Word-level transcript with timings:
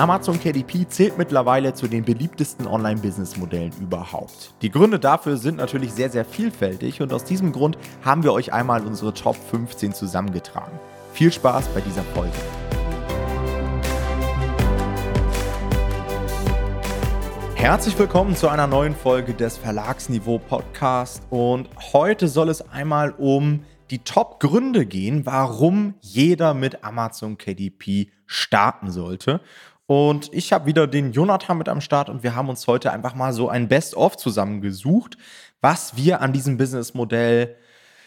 Amazon 0.00 0.40
KDP 0.40 0.88
zählt 0.88 1.18
mittlerweile 1.18 1.74
zu 1.74 1.86
den 1.86 2.06
beliebtesten 2.06 2.66
Online-Business-Modellen 2.66 3.74
überhaupt. 3.82 4.54
Die 4.62 4.70
Gründe 4.70 4.98
dafür 4.98 5.36
sind 5.36 5.58
natürlich 5.58 5.92
sehr, 5.92 6.08
sehr 6.08 6.24
vielfältig 6.24 7.02
und 7.02 7.12
aus 7.12 7.24
diesem 7.24 7.52
Grund 7.52 7.76
haben 8.02 8.22
wir 8.22 8.32
euch 8.32 8.50
einmal 8.50 8.82
unsere 8.86 9.12
Top 9.12 9.36
15 9.36 9.92
zusammengetragen. 9.92 10.80
Viel 11.12 11.30
Spaß 11.30 11.68
bei 11.74 11.82
dieser 11.82 12.02
Folge. 12.14 12.32
Herzlich 17.54 17.98
willkommen 17.98 18.34
zu 18.36 18.48
einer 18.48 18.66
neuen 18.66 18.94
Folge 18.94 19.34
des 19.34 19.58
Verlagsniveau 19.58 20.38
Podcast 20.38 21.22
und 21.28 21.68
heute 21.92 22.28
soll 22.28 22.48
es 22.48 22.62
einmal 22.70 23.10
um 23.18 23.64
die 23.90 23.98
Top-Gründe 23.98 24.86
gehen, 24.86 25.26
warum 25.26 25.94
jeder 26.00 26.54
mit 26.54 26.84
Amazon 26.84 27.36
KDP 27.36 28.10
starten 28.24 28.90
sollte. 28.90 29.40
Und 29.90 30.32
ich 30.32 30.52
habe 30.52 30.66
wieder 30.66 30.86
den 30.86 31.10
Jonathan 31.10 31.58
mit 31.58 31.68
am 31.68 31.80
Start 31.80 32.08
und 32.08 32.22
wir 32.22 32.36
haben 32.36 32.48
uns 32.48 32.68
heute 32.68 32.92
einfach 32.92 33.16
mal 33.16 33.32
so 33.32 33.48
ein 33.48 33.66
Best-of 33.66 34.16
zusammengesucht, 34.16 35.18
was 35.60 35.96
wir 35.96 36.20
an 36.20 36.32
diesem 36.32 36.58
Businessmodell 36.58 37.56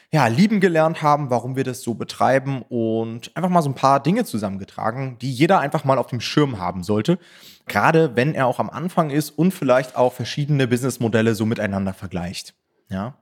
ja, 0.10 0.28
lieben 0.28 0.62
gelernt 0.62 1.02
haben, 1.02 1.30
warum 1.30 1.58
wir 1.58 1.66
das 1.66 1.82
so 1.82 1.94
betreiben 1.94 2.62
und 2.70 3.36
einfach 3.36 3.50
mal 3.50 3.62
so 3.62 3.70
ein 3.70 3.76
paar 3.76 4.02
Dinge 4.02 4.24
zusammengetragen, 4.24 5.18
die 5.20 5.34
jeder 5.34 5.60
einfach 5.60 5.84
mal 5.84 5.98
auf 5.98 6.08
dem 6.08 6.22
Schirm 6.22 6.58
haben 6.58 6.84
sollte. 6.84 7.20
Gerade 7.68 8.16
wenn 8.16 8.34
er 8.34 8.48
auch 8.48 8.60
am 8.60 8.70
Anfang 8.70 9.10
ist 9.10 9.32
und 9.32 9.52
vielleicht 9.52 9.98
auch 9.98 10.14
verschiedene 10.14 10.70
Businessmodelle 10.70 11.36
so 11.36 11.46
miteinander 11.46 11.94
vergleicht. 11.94 12.54
Ja. 12.88 13.16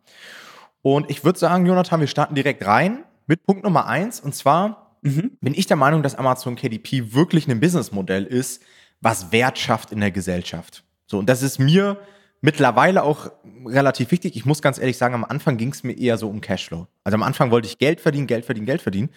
Und 0.84 1.10
ich 1.10 1.24
würde 1.24 1.40
sagen, 1.40 1.66
Jonathan, 1.66 2.00
wir 2.00 2.06
starten 2.06 2.36
direkt 2.36 2.64
rein 2.64 3.06
mit 3.26 3.44
Punkt 3.44 3.64
Nummer 3.64 3.88
eins 3.88 4.20
und 4.20 4.36
zwar 4.36 4.81
mhm. 5.02 5.32
bin 5.42 5.54
ich 5.54 5.68
der 5.68 5.78
Meinung, 5.78 6.04
dass 6.04 6.16
Amazon 6.16 6.56
KDP 6.56 7.14
wirklich 7.14 7.48
ein 7.48 7.60
Businessmodell 7.60 8.26
ist, 8.26 8.64
was 9.02 9.32
Wert 9.32 9.58
schafft 9.58 9.92
in 9.92 10.00
der 10.00 10.12
Gesellschaft. 10.12 10.84
So, 11.08 11.20
und 11.20 11.28
das 11.28 11.42
ist 11.42 11.60
mir 11.60 11.98
mittlerweile 12.42 13.04
auch 13.04 13.32
relativ 13.66 14.12
wichtig. 14.12 14.36
Ich 14.36 14.46
muss 14.46 14.62
ganz 14.62 14.80
ehrlich 14.80 14.98
sagen, 14.98 15.14
am 15.14 15.24
Anfang 15.24 15.58
ging 15.58 15.72
es 15.72 15.84
mir 15.84 15.94
eher 15.94 16.18
so 16.18 16.30
um 16.30 16.42
Cashflow. 16.42 16.88
Also 17.04 17.16
am 17.16 17.24
Anfang 17.24 17.52
wollte 17.52 17.68
ich 17.68 17.78
Geld 17.78 18.02
verdienen, 18.02 18.28
Geld 18.28 18.46
verdienen, 18.46 18.66
Geld 18.66 18.82
verdienen. 18.82 19.10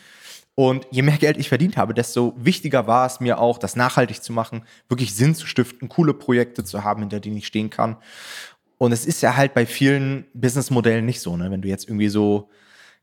Und 0.55 0.87
je 0.91 1.03
mehr 1.03 1.17
Geld 1.17 1.37
ich 1.37 1.49
verdient 1.49 1.77
habe, 1.77 1.95
desto 1.95 2.35
wichtiger 2.37 2.87
war 2.87 3.07
es 3.07 3.19
mir 3.19 3.39
auch, 3.41 3.59
das 3.59 3.75
nachhaltig 3.75 4.23
zu 4.23 4.33
machen, 4.33 4.63
wirklich 4.89 5.15
Sinn 5.15 5.35
zu 5.35 5.47
stiften, 5.47 5.89
coole 5.89 6.15
Projekte 6.15 6.63
zu 6.63 6.85
haben, 6.85 7.01
hinter 7.01 7.19
denen 7.19 7.39
ich 7.39 7.47
stehen 7.47 7.71
kann. 7.71 7.97
Und 8.79 8.93
es 8.93 9.05
ist 9.05 9.21
ja 9.21 9.37
halt 9.37 9.55
bei 9.55 9.67
vielen 9.67 10.27
Businessmodellen 10.35 11.05
nicht 11.05 11.21
so, 11.21 11.37
ne? 11.37 11.51
Wenn 11.51 11.63
du 11.63 11.69
jetzt 11.69 11.89
irgendwie 11.89 12.09
so 12.09 12.51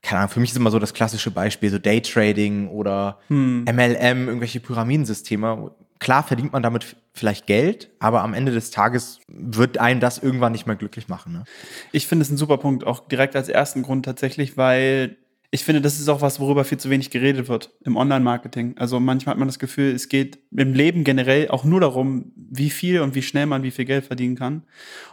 keine 0.02 0.18
Ahnung, 0.18 0.30
für 0.32 0.40
mich 0.40 0.50
ist 0.50 0.56
immer 0.56 0.70
so 0.70 0.80
das 0.80 0.94
klassische 0.94 1.30
Beispiel, 1.30 1.70
so 1.70 1.78
Daytrading 1.78 2.68
oder 2.68 3.18
hm. 3.28 3.64
MLM, 3.64 4.26
irgendwelche 4.26 4.60
Pyramidensysteme. 4.60 5.70
Klar 6.00 6.24
verdient 6.24 6.52
man 6.52 6.64
damit 6.64 6.96
vielleicht 7.14 7.46
Geld, 7.46 7.90
aber 8.00 8.22
am 8.22 8.34
Ende 8.34 8.50
des 8.50 8.72
Tages 8.72 9.20
wird 9.28 9.78
einen 9.78 10.00
das 10.00 10.18
irgendwann 10.18 10.52
nicht 10.52 10.66
mehr 10.66 10.74
glücklich 10.74 11.06
machen. 11.08 11.32
Ne? 11.32 11.44
Ich 11.92 12.08
finde 12.08 12.24
es 12.24 12.30
ein 12.30 12.36
super 12.36 12.58
Punkt, 12.58 12.84
auch 12.84 13.06
direkt 13.06 13.36
als 13.36 13.48
ersten 13.48 13.82
Grund 13.82 14.04
tatsächlich, 14.04 14.56
weil 14.56 15.16
ich 15.54 15.64
finde, 15.64 15.82
das 15.82 16.00
ist 16.00 16.08
auch 16.08 16.22
was, 16.22 16.40
worüber 16.40 16.64
viel 16.64 16.78
zu 16.78 16.88
wenig 16.88 17.10
geredet 17.10 17.46
wird 17.46 17.72
im 17.84 17.98
Online-Marketing. 17.98 18.74
Also 18.78 18.98
manchmal 18.98 19.34
hat 19.34 19.38
man 19.38 19.48
das 19.48 19.58
Gefühl, 19.58 19.94
es 19.94 20.08
geht 20.08 20.38
im 20.50 20.72
Leben 20.72 21.04
generell 21.04 21.48
auch 21.48 21.64
nur 21.64 21.78
darum, 21.78 22.32
wie 22.36 22.70
viel 22.70 23.02
und 23.02 23.14
wie 23.14 23.20
schnell 23.20 23.44
man 23.44 23.62
wie 23.62 23.70
viel 23.70 23.84
Geld 23.84 24.06
verdienen 24.06 24.34
kann. 24.34 24.62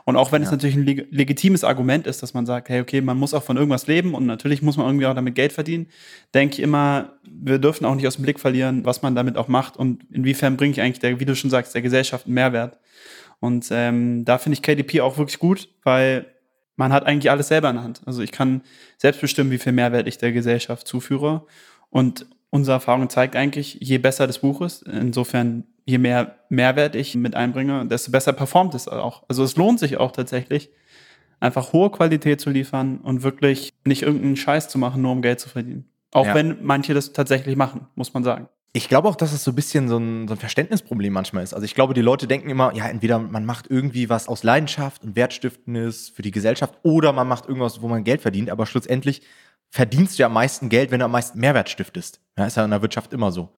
Und 0.06 0.16
auch 0.16 0.32
wenn 0.32 0.42
ja. 0.42 0.46
es 0.46 0.52
natürlich 0.54 0.78
ein 0.78 0.86
leg 0.86 1.08
legitimes 1.12 1.66
Argument 1.66 2.08
ist, 2.08 2.24
dass 2.24 2.34
man 2.34 2.46
sagt, 2.46 2.70
hey, 2.70 2.80
okay, 2.80 3.02
man 3.02 3.18
muss 3.18 3.34
auch 3.34 3.44
von 3.44 3.58
irgendwas 3.58 3.88
leben 3.88 4.14
und 4.14 4.26
natürlich 4.28 4.62
muss 4.62 4.78
man 4.78 4.86
irgendwie 4.86 5.08
auch 5.08 5.14
damit 5.14 5.36
Geld 5.36 5.52
verdienen, 5.52 5.88
denke 6.34 6.54
ich 6.54 6.60
immer, 6.62 7.20
wir 7.30 7.60
dürfen 7.60 7.84
auch 7.84 7.96
nicht 7.96 8.08
aus 8.08 8.16
dem 8.16 8.24
Blick 8.24 8.40
verlieren, 8.40 8.86
was 8.86 9.02
man 9.02 9.16
damit 9.16 9.36
auch 9.36 9.50
macht 9.50 9.76
und 9.76 10.06
inwiefern 10.10 10.56
bringe 10.56 10.72
ich 10.72 10.80
eigentlich, 10.80 11.00
der, 11.00 11.20
wie 11.20 11.26
du 11.26 11.36
schon 11.36 11.50
sagst, 11.50 11.76
der 11.76 11.82
Gesellschaft 11.82 12.28
einen 12.28 12.36
Mehrwert. 12.36 12.78
Und 13.42 13.68
ähm, 13.72 14.24
da 14.24 14.38
finde 14.38 14.54
ich 14.54 14.62
KDP 14.62 15.02
auch 15.02 15.18
wirklich 15.18 15.40
gut, 15.40 15.68
weil 15.84 16.28
man 16.80 16.94
hat 16.94 17.06
eigentlich 17.06 17.30
alles 17.30 17.50
selber 17.50 17.70
in 17.70 17.76
der 17.76 17.84
Hand. 17.84 18.02
Also 18.06 18.22
ich 18.22 18.32
kann 18.32 18.62
selbst 18.98 19.20
bestimmen, 19.20 19.52
wie 19.52 19.58
viel 19.58 19.74
Mehrwert 19.74 20.08
ich 20.08 20.18
der 20.18 20.32
Gesellschaft 20.32 20.88
zuführe. 20.88 21.46
Und 21.90 22.26
unsere 22.52 22.76
Erfahrung 22.76 23.10
zeigt 23.10 23.36
eigentlich, 23.36 23.78
je 23.82 23.98
besser 23.98 24.28
das 24.28 24.40
Buch 24.40 24.62
ist, 24.62 24.84
insofern 24.84 25.66
je 25.84 25.98
mehr 25.98 26.38
Mehrwert 26.48 26.96
ich 26.96 27.16
mit 27.16 27.36
einbringe, 27.36 27.86
desto 27.86 28.12
besser 28.12 28.32
performt 28.32 28.76
es 28.76 28.88
auch. 28.88 29.24
Also 29.28 29.44
es 29.44 29.58
lohnt 29.58 29.78
sich 29.78 29.98
auch 29.98 30.14
tatsächlich, 30.14 30.70
einfach 31.42 31.74
hohe 31.74 31.92
Qualität 31.92 32.40
zu 32.40 32.50
liefern 32.50 33.00
und 33.00 33.24
wirklich 33.24 33.74
nicht 33.84 34.04
irgendeinen 34.04 34.38
Scheiß 34.38 34.70
zu 34.70 34.78
machen, 34.78 35.02
nur 35.02 35.12
um 35.12 35.22
Geld 35.22 35.42
zu 35.42 35.50
verdienen. 35.50 35.84
Auch 36.12 36.28
ja. 36.28 36.34
wenn 36.34 36.60
manche 36.62 36.94
das 36.94 37.12
tatsächlich 37.12 37.58
machen, 37.58 37.88
muss 37.96 38.14
man 38.14 38.24
sagen. 38.24 38.48
Ich 38.72 38.88
glaube 38.88 39.08
auch, 39.08 39.16
dass 39.16 39.34
es 39.34 39.44
so 39.44 39.52
ein 39.52 39.56
bisschen 39.56 39.88
so 39.88 39.98
ein, 39.98 40.28
so 40.28 40.36
ein, 40.36 40.38
Verständnisproblem 40.38 41.12
manchmal 41.12 41.44
ist. 41.44 41.54
Also 41.54 41.66
ich 41.66 41.74
glaube, 41.74 41.96
die 41.96 42.02
Leute 42.02 42.28
denken 42.28 42.50
immer, 42.50 42.74
ja, 42.76 42.88
entweder 42.88 43.18
man 43.18 43.44
macht 43.44 43.66
irgendwie 43.68 44.10
was 44.10 44.28
aus 44.28 44.44
Leidenschaft 44.44 45.04
und 45.04 45.16
Wertstiftendes 45.16 46.10
für 46.10 46.22
die 46.22 46.32
Gesellschaft 46.32 46.76
oder 46.84 47.12
man 47.12 47.28
macht 47.28 47.48
irgendwas, 47.48 47.82
wo 47.82 47.88
man 47.88 48.04
Geld 48.04 48.22
verdient, 48.22 48.52
aber 48.52 48.68
schlussendlich 48.68 49.24
verdienst 49.72 50.18
du 50.18 50.22
ja 50.22 50.28
am 50.28 50.34
meisten 50.34 50.70
Geld, 50.70 50.92
wenn 50.92 51.00
du 51.00 51.06
am 51.06 51.12
meisten 51.12 51.40
Mehrwert 51.40 51.70
stiftest. 51.70 52.22
Ja, 52.38 52.46
ist 52.46 52.58
ja 52.58 52.66
in 52.66 52.72
der 52.72 52.82
Wirtschaft 52.82 53.12
immer 53.12 53.32
so. 53.32 53.50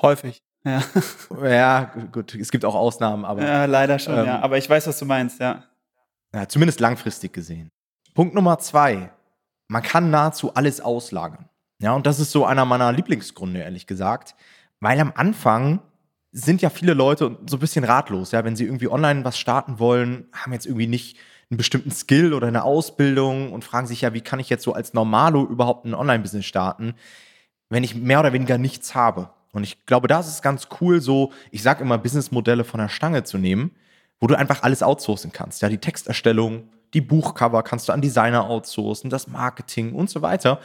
Häufig, 0.00 0.42
ja. 0.64 0.82
ja, 1.42 1.94
gut, 2.12 2.34
es 2.34 2.50
gibt 2.50 2.64
auch 2.64 2.74
Ausnahmen, 2.74 3.24
aber. 3.24 3.42
Ja, 3.42 3.64
leider 3.64 3.98
schon, 3.98 4.18
ähm, 4.18 4.26
ja. 4.26 4.40
Aber 4.40 4.58
ich 4.58 4.68
weiß, 4.68 4.86
was 4.86 4.98
du 4.98 5.06
meinst, 5.06 5.40
ja. 5.40 5.64
Ja, 6.34 6.48
zumindest 6.48 6.80
langfristig 6.80 7.32
gesehen. 7.32 7.70
Punkt 8.14 8.34
Nummer 8.34 8.58
zwei. 8.58 9.10
Man 9.68 9.82
kann 9.82 10.10
nahezu 10.10 10.54
alles 10.54 10.80
auslagern. 10.80 11.48
Ja, 11.80 11.94
und 11.94 12.06
das 12.06 12.20
ist 12.20 12.30
so 12.30 12.44
einer 12.44 12.64
meiner 12.64 12.92
Lieblingsgründe, 12.92 13.60
ehrlich 13.60 13.86
gesagt. 13.86 14.34
Weil 14.80 15.00
am 15.00 15.12
Anfang 15.14 15.80
sind 16.32 16.62
ja 16.62 16.70
viele 16.70 16.94
Leute 16.94 17.38
so 17.46 17.56
ein 17.56 17.60
bisschen 17.60 17.84
ratlos, 17.84 18.32
ja, 18.32 18.44
wenn 18.44 18.54
sie 18.54 18.64
irgendwie 18.64 18.88
online 18.88 19.24
was 19.24 19.38
starten 19.38 19.78
wollen, 19.78 20.28
haben 20.32 20.52
jetzt 20.52 20.66
irgendwie 20.66 20.86
nicht 20.86 21.18
einen 21.50 21.58
bestimmten 21.58 21.90
Skill 21.90 22.32
oder 22.32 22.46
eine 22.46 22.62
Ausbildung 22.62 23.52
und 23.52 23.64
fragen 23.64 23.86
sich 23.86 24.02
ja, 24.02 24.14
wie 24.14 24.20
kann 24.20 24.38
ich 24.38 24.48
jetzt 24.48 24.62
so 24.62 24.72
als 24.72 24.94
Normalo 24.94 25.44
überhaupt 25.44 25.84
ein 25.84 25.94
Online-Business 25.94 26.46
starten, 26.46 26.94
wenn 27.68 27.82
ich 27.82 27.96
mehr 27.96 28.20
oder 28.20 28.32
weniger 28.32 28.58
nichts 28.58 28.94
habe. 28.94 29.30
Und 29.52 29.64
ich 29.64 29.84
glaube, 29.86 30.06
da 30.06 30.20
ist 30.20 30.28
es 30.28 30.42
ganz 30.42 30.68
cool, 30.80 31.00
so, 31.00 31.32
ich 31.50 31.62
sage 31.62 31.82
immer, 31.82 31.98
Businessmodelle 31.98 32.62
von 32.62 32.78
der 32.78 32.88
Stange 32.88 33.24
zu 33.24 33.36
nehmen, 33.36 33.72
wo 34.20 34.28
du 34.28 34.36
einfach 34.38 34.62
alles 34.62 34.82
outsourcen 34.84 35.32
kannst. 35.32 35.62
Ja, 35.62 35.68
die 35.68 35.78
Texterstellung, 35.78 36.68
die 36.94 37.00
Buchcover 37.00 37.64
kannst 37.64 37.88
du 37.88 37.92
an 37.92 38.00
Designer 38.00 38.48
outsourcen, 38.48 39.10
das 39.10 39.26
Marketing 39.26 39.92
und 39.94 40.08
so 40.08 40.22
weiter. 40.22 40.60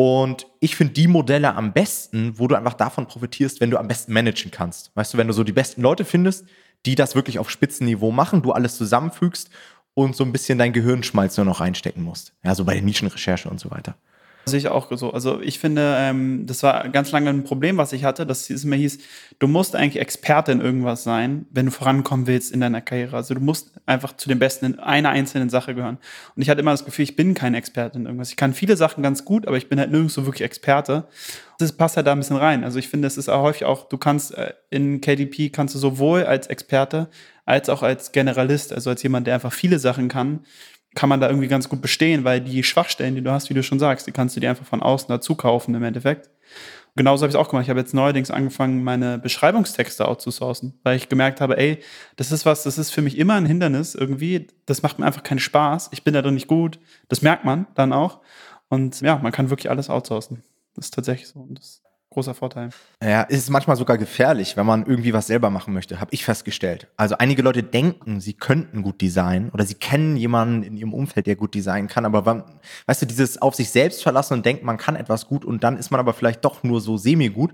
Und 0.00 0.46
ich 0.60 0.76
finde 0.76 0.92
die 0.92 1.08
Modelle 1.08 1.56
am 1.56 1.72
besten, 1.72 2.38
wo 2.38 2.46
du 2.46 2.54
einfach 2.54 2.74
davon 2.74 3.08
profitierst, 3.08 3.60
wenn 3.60 3.70
du 3.70 3.78
am 3.78 3.88
besten 3.88 4.12
managen 4.12 4.52
kannst. 4.52 4.94
Weißt 4.94 5.12
du, 5.12 5.18
wenn 5.18 5.26
du 5.26 5.32
so 5.32 5.42
die 5.42 5.52
besten 5.52 5.82
Leute 5.82 6.04
findest, 6.04 6.46
die 6.86 6.94
das 6.94 7.16
wirklich 7.16 7.40
auf 7.40 7.50
Spitzenniveau 7.50 8.12
machen, 8.12 8.40
du 8.40 8.52
alles 8.52 8.76
zusammenfügst 8.76 9.50
und 9.94 10.14
so 10.14 10.22
ein 10.22 10.30
bisschen 10.30 10.56
dein 10.56 10.72
Gehirnschmalz 10.72 11.36
nur 11.36 11.46
noch 11.46 11.58
reinstecken 11.58 12.04
musst. 12.04 12.32
Ja, 12.44 12.54
so 12.54 12.64
bei 12.64 12.74
der 12.74 12.82
Nischenrecherche 12.82 13.50
und 13.50 13.58
so 13.58 13.72
weiter. 13.72 13.96
Sehe 14.46 14.58
ich 14.58 14.68
auch 14.68 14.88
so. 14.96 15.12
Also 15.12 15.40
ich 15.40 15.58
finde, 15.58 15.94
ähm, 15.98 16.46
das 16.46 16.62
war 16.62 16.88
ganz 16.88 17.12
lange 17.12 17.30
ein 17.30 17.44
Problem, 17.44 17.76
was 17.76 17.92
ich 17.92 18.04
hatte, 18.04 18.24
dass 18.24 18.48
es 18.48 18.64
immer 18.64 18.76
hieß, 18.76 18.98
du 19.38 19.46
musst 19.46 19.76
eigentlich 19.76 20.00
Experte 20.00 20.52
in 20.52 20.60
irgendwas 20.60 21.04
sein, 21.04 21.46
wenn 21.50 21.66
du 21.66 21.72
vorankommen 21.72 22.26
willst 22.26 22.52
in 22.52 22.60
deiner 22.60 22.80
Karriere. 22.80 23.16
Also 23.16 23.34
du 23.34 23.40
musst 23.40 23.72
einfach 23.84 24.16
zu 24.16 24.28
den 24.28 24.38
Besten 24.38 24.64
in 24.64 24.78
einer 24.78 25.10
einzelnen 25.10 25.50
Sache 25.50 25.74
gehören. 25.74 25.98
Und 26.34 26.42
ich 26.42 26.48
hatte 26.48 26.60
immer 26.60 26.70
das 26.70 26.84
Gefühl, 26.84 27.02
ich 27.04 27.16
bin 27.16 27.34
kein 27.34 27.54
Experte 27.54 27.98
in 27.98 28.06
irgendwas. 28.06 28.30
Ich 28.30 28.36
kann 28.36 28.54
viele 28.54 28.76
Sachen 28.76 29.02
ganz 29.02 29.24
gut, 29.24 29.46
aber 29.46 29.56
ich 29.56 29.68
bin 29.68 29.78
halt 29.78 29.90
nirgends 29.90 30.14
so 30.14 30.24
wirklich 30.24 30.44
Experte. 30.44 31.08
Das 31.58 31.72
passt 31.72 31.96
halt 31.96 32.06
da 32.06 32.12
ein 32.12 32.18
bisschen 32.18 32.36
rein. 32.36 32.64
Also 32.64 32.78
ich 32.78 32.88
finde, 32.88 33.06
es 33.06 33.18
ist 33.18 33.28
auch 33.28 33.42
häufig 33.42 33.64
auch, 33.64 33.88
du 33.88 33.98
kannst 33.98 34.34
äh, 34.34 34.54
in 34.70 35.00
KDP 35.00 35.50
kannst 35.50 35.74
du 35.74 35.78
sowohl 35.78 36.24
als 36.24 36.46
Experte 36.46 37.08
als 37.48 37.70
auch 37.70 37.82
als 37.82 38.12
Generalist, 38.12 38.74
also 38.74 38.90
als 38.90 39.02
jemand, 39.02 39.26
der 39.26 39.34
einfach 39.34 39.54
viele 39.54 39.78
Sachen 39.78 40.08
kann, 40.08 40.40
kann 40.94 41.08
man 41.08 41.20
da 41.20 41.28
irgendwie 41.28 41.48
ganz 41.48 41.68
gut 41.68 41.82
bestehen, 41.82 42.24
weil 42.24 42.40
die 42.40 42.62
Schwachstellen, 42.62 43.14
die 43.14 43.22
du 43.22 43.30
hast, 43.30 43.50
wie 43.50 43.54
du 43.54 43.62
schon 43.62 43.78
sagst, 43.78 44.06
die 44.06 44.12
kannst 44.12 44.36
du 44.36 44.40
dir 44.40 44.50
einfach 44.50 44.66
von 44.66 44.82
außen 44.82 45.08
dazu 45.08 45.34
kaufen 45.34 45.74
im 45.74 45.82
Endeffekt. 45.82 46.30
genauso 46.96 47.22
habe 47.22 47.30
ich 47.30 47.34
es 47.34 47.40
auch 47.40 47.48
gemacht. 47.48 47.64
Ich 47.64 47.70
habe 47.70 47.78
jetzt 47.78 47.94
neuerdings 47.94 48.30
angefangen, 48.30 48.82
meine 48.82 49.18
Beschreibungstexte 49.18 50.08
outzusourcen, 50.08 50.80
weil 50.82 50.96
ich 50.96 51.08
gemerkt 51.08 51.40
habe, 51.40 51.56
ey, 51.56 51.78
das 52.16 52.32
ist 52.32 52.44
was, 52.46 52.64
das 52.64 52.78
ist 52.78 52.90
für 52.90 53.02
mich 53.02 53.18
immer 53.18 53.34
ein 53.34 53.46
Hindernis 53.46 53.94
irgendwie. 53.94 54.48
Das 54.66 54.82
macht 54.82 54.98
mir 54.98 55.06
einfach 55.06 55.22
keinen 55.22 55.38
Spaß. 55.38 55.90
Ich 55.92 56.02
bin 56.02 56.14
da 56.14 56.22
drin 56.22 56.34
nicht 56.34 56.48
gut. 56.48 56.80
Das 57.08 57.22
merkt 57.22 57.44
man 57.44 57.66
dann 57.74 57.92
auch. 57.92 58.20
Und 58.68 59.00
ja, 59.00 59.18
man 59.18 59.32
kann 59.32 59.50
wirklich 59.50 59.70
alles 59.70 59.90
outsourcen. 59.90 60.42
Das 60.74 60.86
ist 60.86 60.94
tatsächlich 60.94 61.28
so. 61.28 61.40
Und 61.40 61.58
das 61.58 61.82
großer 62.18 62.34
Vorteil. 62.34 62.70
Ja, 63.00 63.22
ist 63.22 63.48
manchmal 63.48 63.76
sogar 63.76 63.96
gefährlich, 63.96 64.56
wenn 64.56 64.66
man 64.66 64.84
irgendwie 64.86 65.12
was 65.12 65.28
selber 65.28 65.50
machen 65.50 65.72
möchte, 65.72 66.00
habe 66.00 66.12
ich 66.12 66.24
festgestellt. 66.24 66.88
Also 66.96 67.16
einige 67.16 67.42
Leute 67.42 67.62
denken, 67.62 68.20
sie 68.20 68.32
könnten 68.32 68.82
gut 68.82 69.00
designen 69.00 69.50
oder 69.50 69.64
sie 69.64 69.76
kennen 69.76 70.16
jemanden 70.16 70.64
in 70.64 70.76
ihrem 70.76 70.92
Umfeld, 70.92 71.28
der 71.28 71.36
gut 71.36 71.54
designen 71.54 71.86
kann, 71.86 72.04
aber 72.04 72.26
wann, 72.26 72.42
weißt 72.86 73.02
du, 73.02 73.06
dieses 73.06 73.40
auf 73.40 73.54
sich 73.54 73.70
selbst 73.70 74.02
verlassen 74.02 74.34
und 74.34 74.44
denken, 74.44 74.66
man 74.66 74.78
kann 74.78 74.96
etwas 74.96 75.28
gut 75.28 75.44
und 75.44 75.62
dann 75.62 75.76
ist 75.76 75.92
man 75.92 76.00
aber 76.00 76.12
vielleicht 76.12 76.44
doch 76.44 76.64
nur 76.64 76.80
so 76.80 76.96
semi-gut, 76.96 77.52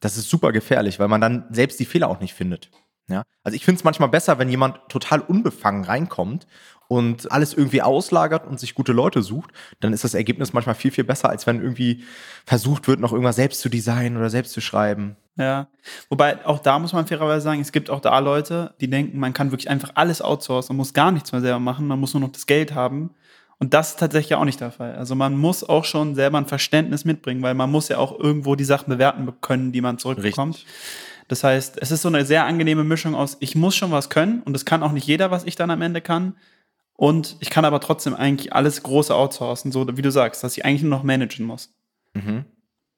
das 0.00 0.16
ist 0.16 0.28
super 0.28 0.50
gefährlich, 0.50 0.98
weil 0.98 1.08
man 1.08 1.20
dann 1.20 1.44
selbst 1.50 1.78
die 1.78 1.84
Fehler 1.84 2.08
auch 2.08 2.18
nicht 2.18 2.34
findet. 2.34 2.68
Ja? 3.10 3.24
Also 3.44 3.56
ich 3.56 3.64
finde 3.64 3.78
es 3.78 3.84
manchmal 3.84 4.08
besser, 4.08 4.38
wenn 4.38 4.48
jemand 4.48 4.78
total 4.88 5.20
unbefangen 5.20 5.84
reinkommt 5.84 6.46
und 6.88 7.30
alles 7.30 7.54
irgendwie 7.54 7.82
auslagert 7.82 8.46
und 8.46 8.58
sich 8.58 8.74
gute 8.74 8.92
Leute 8.92 9.22
sucht, 9.22 9.50
dann 9.80 9.92
ist 9.92 10.02
das 10.02 10.14
Ergebnis 10.14 10.52
manchmal 10.52 10.74
viel, 10.74 10.90
viel 10.90 11.04
besser, 11.04 11.28
als 11.28 11.46
wenn 11.46 11.62
irgendwie 11.62 12.04
versucht 12.44 12.88
wird, 12.88 12.98
noch 13.00 13.12
irgendwas 13.12 13.36
selbst 13.36 13.60
zu 13.60 13.68
designen 13.68 14.16
oder 14.16 14.28
selbst 14.28 14.52
zu 14.52 14.60
schreiben. 14.60 15.16
Ja, 15.36 15.68
wobei 16.08 16.44
auch 16.44 16.58
da 16.58 16.78
muss 16.78 16.92
man 16.92 17.06
fairerweise 17.06 17.44
sagen, 17.44 17.60
es 17.60 17.72
gibt 17.72 17.90
auch 17.90 18.00
da 18.00 18.18
Leute, 18.18 18.74
die 18.80 18.90
denken, 18.90 19.18
man 19.18 19.32
kann 19.32 19.52
wirklich 19.52 19.70
einfach 19.70 19.92
alles 19.94 20.20
outsourcen, 20.20 20.74
man 20.74 20.78
muss 20.78 20.92
gar 20.92 21.12
nichts 21.12 21.32
mehr 21.32 21.40
selber 21.40 21.60
machen, 21.60 21.86
man 21.86 22.00
muss 22.00 22.12
nur 22.12 22.22
noch 22.22 22.32
das 22.32 22.46
Geld 22.46 22.74
haben. 22.74 23.10
Und 23.60 23.74
das 23.74 23.90
ist 23.90 24.00
tatsächlich 24.00 24.34
auch 24.34 24.44
nicht 24.44 24.60
der 24.60 24.72
Fall. 24.72 24.96
Also 24.96 25.14
man 25.14 25.36
muss 25.36 25.62
auch 25.62 25.84
schon 25.84 26.14
selber 26.14 26.38
ein 26.38 26.46
Verständnis 26.46 27.04
mitbringen, 27.04 27.42
weil 27.42 27.54
man 27.54 27.70
muss 27.70 27.88
ja 27.88 27.98
auch 27.98 28.18
irgendwo 28.18 28.56
die 28.56 28.64
Sachen 28.64 28.88
bewerten 28.88 29.30
können, 29.42 29.70
die 29.70 29.82
man 29.82 29.98
zurückbekommt. 29.98 30.56
Richtig. 30.56 31.09
Das 31.30 31.44
heißt, 31.44 31.80
es 31.80 31.92
ist 31.92 32.02
so 32.02 32.08
eine 32.08 32.26
sehr 32.26 32.44
angenehme 32.44 32.82
Mischung 32.82 33.14
aus, 33.14 33.36
ich 33.38 33.54
muss 33.54 33.76
schon 33.76 33.92
was 33.92 34.10
können 34.10 34.42
und 34.42 34.52
das 34.52 34.64
kann 34.64 34.82
auch 34.82 34.90
nicht 34.90 35.06
jeder, 35.06 35.30
was 35.30 35.44
ich 35.44 35.54
dann 35.54 35.70
am 35.70 35.80
Ende 35.80 36.00
kann. 36.00 36.36
Und 36.94 37.36
ich 37.38 37.50
kann 37.50 37.64
aber 37.64 37.78
trotzdem 37.78 38.16
eigentlich 38.16 38.52
alles 38.52 38.82
große 38.82 39.14
outsourcen, 39.14 39.70
so 39.70 39.96
wie 39.96 40.02
du 40.02 40.10
sagst, 40.10 40.42
dass 40.42 40.56
ich 40.56 40.64
eigentlich 40.64 40.82
nur 40.82 40.90
noch 40.90 41.04
managen 41.04 41.46
muss. 41.46 41.72
Mhm. 42.14 42.46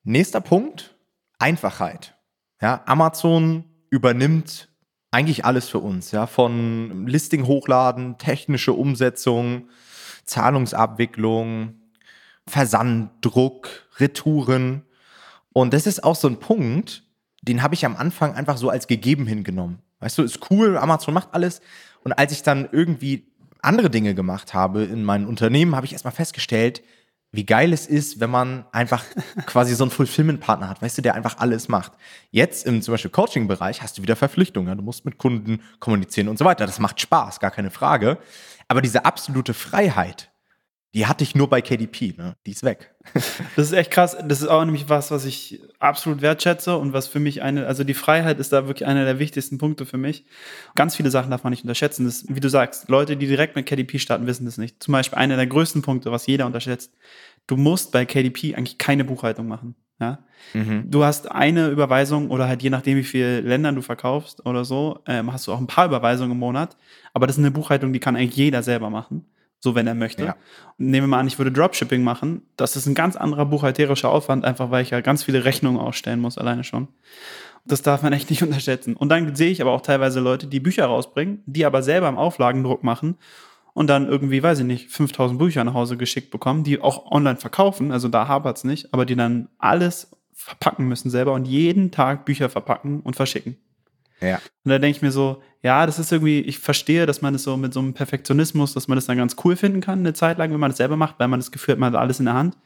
Nächster 0.02 0.40
Punkt, 0.40 0.96
Einfachheit. 1.38 2.14
Ja, 2.62 2.81
Amazon 2.87 3.64
übernimmt 3.90 4.70
eigentlich 5.11 5.44
alles 5.44 5.69
für 5.69 5.81
uns, 5.81 6.11
ja, 6.11 6.26
von 6.26 7.06
Listing 7.06 7.46
hochladen, 7.46 8.17
technische 8.17 8.73
Umsetzung, 8.73 9.69
Zahlungsabwicklung, 10.25 11.82
Versanddruck, 12.49 13.90
Retouren. 13.99 14.87
Und 15.52 15.75
das 15.75 15.87
ist 15.87 16.02
auch 16.02 16.17
so 16.17 16.28
ein 16.28 16.40
Punkt, 16.40 17.02
den 17.42 17.62
habe 17.62 17.74
ich 17.74 17.84
am 17.84 17.96
Anfang 17.96 18.34
einfach 18.34 18.56
so 18.56 18.70
als 18.70 18.86
gegeben 18.86 19.26
hingenommen. 19.26 19.80
Weißt 20.00 20.18
du, 20.18 20.22
ist 20.22 20.50
cool, 20.50 20.76
Amazon 20.78 21.14
macht 21.14 21.28
alles. 21.32 21.60
Und 22.02 22.12
als 22.12 22.32
ich 22.32 22.42
dann 22.42 22.68
irgendwie 22.72 23.26
andere 23.60 23.90
Dinge 23.90 24.14
gemacht 24.14 24.54
habe 24.54 24.84
in 24.84 25.04
meinem 25.04 25.28
Unternehmen, 25.28 25.76
habe 25.76 25.86
ich 25.86 25.92
erstmal 25.92 26.12
festgestellt, 26.12 26.82
wie 27.30 27.46
geil 27.46 27.72
es 27.72 27.86
ist, 27.86 28.20
wenn 28.20 28.30
man 28.30 28.66
einfach 28.72 29.04
quasi 29.46 29.74
so 29.74 29.84
einen 29.84 29.90
Fulfillment-Partner 29.90 30.68
hat, 30.68 30.82
weißt 30.82 30.98
du, 30.98 31.02
der 31.02 31.14
einfach 31.14 31.38
alles 31.38 31.68
macht. 31.68 31.92
Jetzt 32.30 32.66
im 32.66 32.82
zum 32.82 32.92
Beispiel 32.92 33.10
Coaching-Bereich 33.10 33.82
hast 33.82 33.98
du 33.98 34.02
wieder 34.02 34.16
Verpflichtungen, 34.16 34.76
du 34.76 34.84
musst 34.84 35.04
mit 35.04 35.18
Kunden 35.18 35.60
kommunizieren 35.78 36.28
und 36.28 36.38
so 36.38 36.44
weiter. 36.44 36.66
Das 36.66 36.78
macht 36.78 37.00
Spaß, 37.00 37.40
gar 37.40 37.50
keine 37.50 37.70
Frage. 37.70 38.18
Aber 38.68 38.82
diese 38.82 39.04
absolute 39.04 39.54
Freiheit, 39.54 40.31
die 40.94 41.06
hatte 41.06 41.24
ich 41.24 41.34
nur 41.34 41.48
bei 41.48 41.62
KDP, 41.62 42.14
ne? 42.18 42.36
Die 42.44 42.50
ist 42.50 42.64
weg. 42.64 42.94
das 43.14 43.66
ist 43.66 43.72
echt 43.72 43.90
krass. 43.90 44.14
Das 44.28 44.42
ist 44.42 44.48
auch 44.48 44.62
nämlich 44.62 44.90
was, 44.90 45.10
was 45.10 45.24
ich 45.24 45.62
absolut 45.78 46.20
wertschätze 46.20 46.76
und 46.76 46.92
was 46.92 47.06
für 47.08 47.18
mich 47.18 47.40
eine, 47.40 47.66
also 47.66 47.82
die 47.82 47.94
Freiheit 47.94 48.38
ist 48.38 48.52
da 48.52 48.66
wirklich 48.66 48.86
einer 48.86 49.06
der 49.06 49.18
wichtigsten 49.18 49.56
Punkte 49.56 49.86
für 49.86 49.96
mich. 49.96 50.26
Ganz 50.74 50.94
viele 50.94 51.10
Sachen 51.10 51.30
darf 51.30 51.44
man 51.44 51.52
nicht 51.52 51.64
unterschätzen. 51.64 52.04
Das, 52.04 52.26
wie 52.28 52.40
du 52.40 52.50
sagst, 52.50 52.90
Leute, 52.90 53.16
die 53.16 53.26
direkt 53.26 53.56
mit 53.56 53.64
KDP 53.64 53.98
starten, 53.98 54.26
wissen 54.26 54.44
das 54.44 54.58
nicht. 54.58 54.82
Zum 54.82 54.92
Beispiel 54.92 55.18
einer 55.18 55.36
der 55.36 55.46
größten 55.46 55.80
Punkte, 55.80 56.12
was 56.12 56.26
jeder 56.26 56.44
unterschätzt. 56.44 56.92
Du 57.46 57.56
musst 57.56 57.90
bei 57.90 58.04
KDP 58.04 58.54
eigentlich 58.54 58.76
keine 58.76 59.04
Buchhaltung 59.04 59.48
machen. 59.48 59.74
Ja? 59.98 60.18
Mhm. 60.52 60.90
Du 60.90 61.04
hast 61.04 61.30
eine 61.30 61.68
Überweisung 61.68 62.30
oder 62.30 62.48
halt 62.48 62.62
je 62.62 62.70
nachdem, 62.70 62.98
wie 62.98 63.04
viele 63.04 63.40
Ländern 63.40 63.76
du 63.76 63.82
verkaufst 63.82 64.44
oder 64.44 64.66
so, 64.66 65.00
ähm, 65.06 65.32
hast 65.32 65.46
du 65.46 65.52
auch 65.54 65.58
ein 65.58 65.66
paar 65.66 65.86
Überweisungen 65.86 66.32
im 66.32 66.38
Monat. 66.38 66.76
Aber 67.14 67.26
das 67.26 67.36
ist 67.36 67.42
eine 67.42 67.50
Buchhaltung, 67.50 67.94
die 67.94 68.00
kann 68.00 68.14
eigentlich 68.14 68.36
jeder 68.36 68.62
selber 68.62 68.90
machen 68.90 69.24
so 69.62 69.76
wenn 69.76 69.87
er 69.87 69.94
möchte. 69.94 70.25
Ja. 70.25 70.37
Nehmen 70.76 71.06
wir 71.06 71.11
mal 71.11 71.20
an, 71.20 71.29
ich 71.29 71.38
würde 71.38 71.53
Dropshipping 71.53 72.03
machen. 72.03 72.43
Das 72.56 72.75
ist 72.75 72.87
ein 72.87 72.94
ganz 72.94 73.14
anderer 73.17 73.47
buchhalterischer 73.47 74.11
Aufwand, 74.11 74.44
einfach 74.44 74.70
weil 74.70 74.82
ich 74.82 74.91
ja 74.91 75.00
ganz 75.00 75.23
viele 75.23 75.44
Rechnungen 75.44 75.81
ausstellen 75.81 76.20
muss, 76.20 76.37
alleine 76.37 76.64
schon. 76.64 76.88
Das 77.64 77.82
darf 77.82 78.03
man 78.03 78.12
echt 78.12 78.29
nicht 78.29 78.43
unterschätzen. 78.43 78.97
Und 78.97 79.09
dann 79.09 79.37
sehe 79.37 79.50
ich 79.50 79.62
aber 79.62 79.70
auch 79.70 79.82
teilweise 79.82 80.19
Leute, 80.19 80.49
die 80.49 80.59
Bücher 80.59 80.87
rausbringen, 80.87 81.43
die 81.47 81.64
aber 81.64 81.82
selber 81.82 82.09
im 82.09 82.19
Auflagendruck 82.19 82.82
machen 82.82 83.17
und 83.73 83.87
dann 83.88 84.09
irgendwie, 84.09 84.43
weiß 84.43 84.59
ich 84.59 84.67
nicht, 84.67 84.91
5000 84.91 85.38
Bücher 85.38 85.62
nach 85.62 85.75
Hause 85.75 85.97
geschickt 85.97 86.32
bekommen, 86.32 86.64
die 86.64 86.81
auch 86.81 87.11
online 87.11 87.38
verkaufen, 87.38 87.93
also 87.93 88.09
da 88.09 88.26
hapert 88.26 88.59
es 88.59 88.64
nicht, 88.64 88.93
aber 88.93 89.06
die 89.06 89.17
dann 89.17 89.49
alles 89.59 90.11
verpacken 90.32 90.88
müssen 90.88 91.09
selber 91.09 91.35
und 91.35 91.47
jeden 91.47 91.93
Tag 91.93 92.25
Bücher 92.25 92.49
verpacken 92.50 93.00
und 93.00 93.14
verschicken. 93.14 93.56
Ja. 94.22 94.36
Und 94.64 94.70
da 94.70 94.78
denke 94.78 94.96
ich 94.96 95.02
mir 95.02 95.12
so, 95.12 95.42
ja, 95.62 95.86
das 95.86 95.98
ist 95.98 96.12
irgendwie, 96.12 96.40
ich 96.40 96.58
verstehe, 96.58 97.06
dass 97.06 97.22
man 97.22 97.34
es 97.34 97.42
so 97.42 97.56
mit 97.56 97.72
so 97.72 97.80
einem 97.80 97.94
Perfektionismus, 97.94 98.74
dass 98.74 98.88
man 98.88 98.96
das 98.96 99.06
dann 99.06 99.16
ganz 99.16 99.36
cool 99.44 99.56
finden 99.56 99.80
kann, 99.80 100.00
eine 100.00 100.14
Zeit 100.14 100.38
lang, 100.38 100.52
wenn 100.52 100.60
man 100.60 100.70
das 100.70 100.78
selber 100.78 100.96
macht, 100.96 101.19
weil 101.19 101.28
man 101.28 101.40
das 101.40 101.52
Gefühl 101.52 101.72
hat, 101.72 101.78
man 101.78 101.92
hat 101.92 102.00
alles 102.00 102.19
in 102.19 102.26
der 102.26 102.34
Hand. 102.34 102.56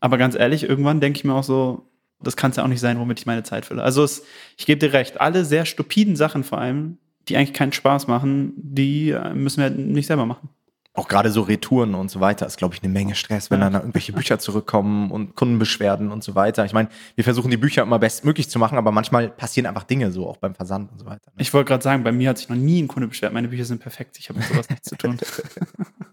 Aber 0.00 0.18
ganz 0.18 0.34
ehrlich, 0.34 0.68
irgendwann 0.68 1.00
denke 1.00 1.18
ich 1.18 1.24
mir 1.24 1.34
auch 1.34 1.44
so, 1.44 1.90
das 2.22 2.36
kann 2.36 2.50
es 2.50 2.56
ja 2.56 2.64
auch 2.64 2.68
nicht 2.68 2.80
sein, 2.80 2.98
womit 2.98 3.20
ich 3.20 3.26
meine 3.26 3.42
Zeit 3.42 3.66
fülle. 3.66 3.82
Also 3.82 4.02
es, 4.02 4.24
ich 4.56 4.66
gebe 4.66 4.78
dir 4.78 4.92
recht, 4.92 5.20
alle 5.20 5.44
sehr 5.44 5.66
stupiden 5.66 6.16
Sachen 6.16 6.44
vor 6.44 6.58
allem, 6.58 6.98
die 7.28 7.36
eigentlich 7.36 7.52
keinen 7.52 7.72
Spaß 7.72 8.06
machen, 8.06 8.52
die 8.56 9.10
äh, 9.10 9.34
müssen 9.34 9.58
wir 9.58 9.64
halt 9.64 9.78
nicht 9.78 10.06
selber 10.06 10.26
machen 10.26 10.48
auch 10.96 11.08
gerade 11.08 11.30
so 11.30 11.42
Retouren 11.42 11.96
und 11.96 12.08
so 12.08 12.20
weiter 12.20 12.46
ist, 12.46 12.56
glaube 12.56 12.74
ich, 12.74 12.82
eine 12.82 12.92
Menge 12.92 13.16
Stress, 13.16 13.50
wenn 13.50 13.60
dann 13.60 13.74
irgendwelche 13.74 14.12
Bücher 14.12 14.38
zurückkommen 14.38 15.10
und 15.10 15.34
Kundenbeschwerden 15.34 16.12
und 16.12 16.22
so 16.22 16.36
weiter. 16.36 16.64
Ich 16.64 16.72
meine, 16.72 16.88
wir 17.16 17.24
versuchen 17.24 17.50
die 17.50 17.56
Bücher 17.56 17.82
immer 17.82 17.98
bestmöglich 17.98 18.48
zu 18.48 18.60
machen, 18.60 18.78
aber 18.78 18.92
manchmal 18.92 19.28
passieren 19.28 19.66
einfach 19.66 19.82
Dinge 19.82 20.12
so, 20.12 20.28
auch 20.28 20.36
beim 20.36 20.54
Versand 20.54 20.92
und 20.92 21.00
so 21.00 21.06
weiter. 21.06 21.32
Ne? 21.34 21.42
Ich 21.42 21.52
wollte 21.52 21.68
gerade 21.68 21.82
sagen, 21.82 22.04
bei 22.04 22.12
mir 22.12 22.30
hat 22.30 22.38
sich 22.38 22.48
noch 22.48 22.56
nie 22.56 22.80
ein 22.80 22.86
Kunde 22.86 23.08
beschwert. 23.08 23.32
Meine 23.32 23.48
Bücher 23.48 23.64
sind 23.64 23.80
perfekt. 23.80 24.18
Ich 24.20 24.28
habe 24.28 24.38
mit 24.38 24.48
sowas 24.48 24.70
nichts 24.70 24.88
zu 24.88 24.94
tun. 24.94 25.18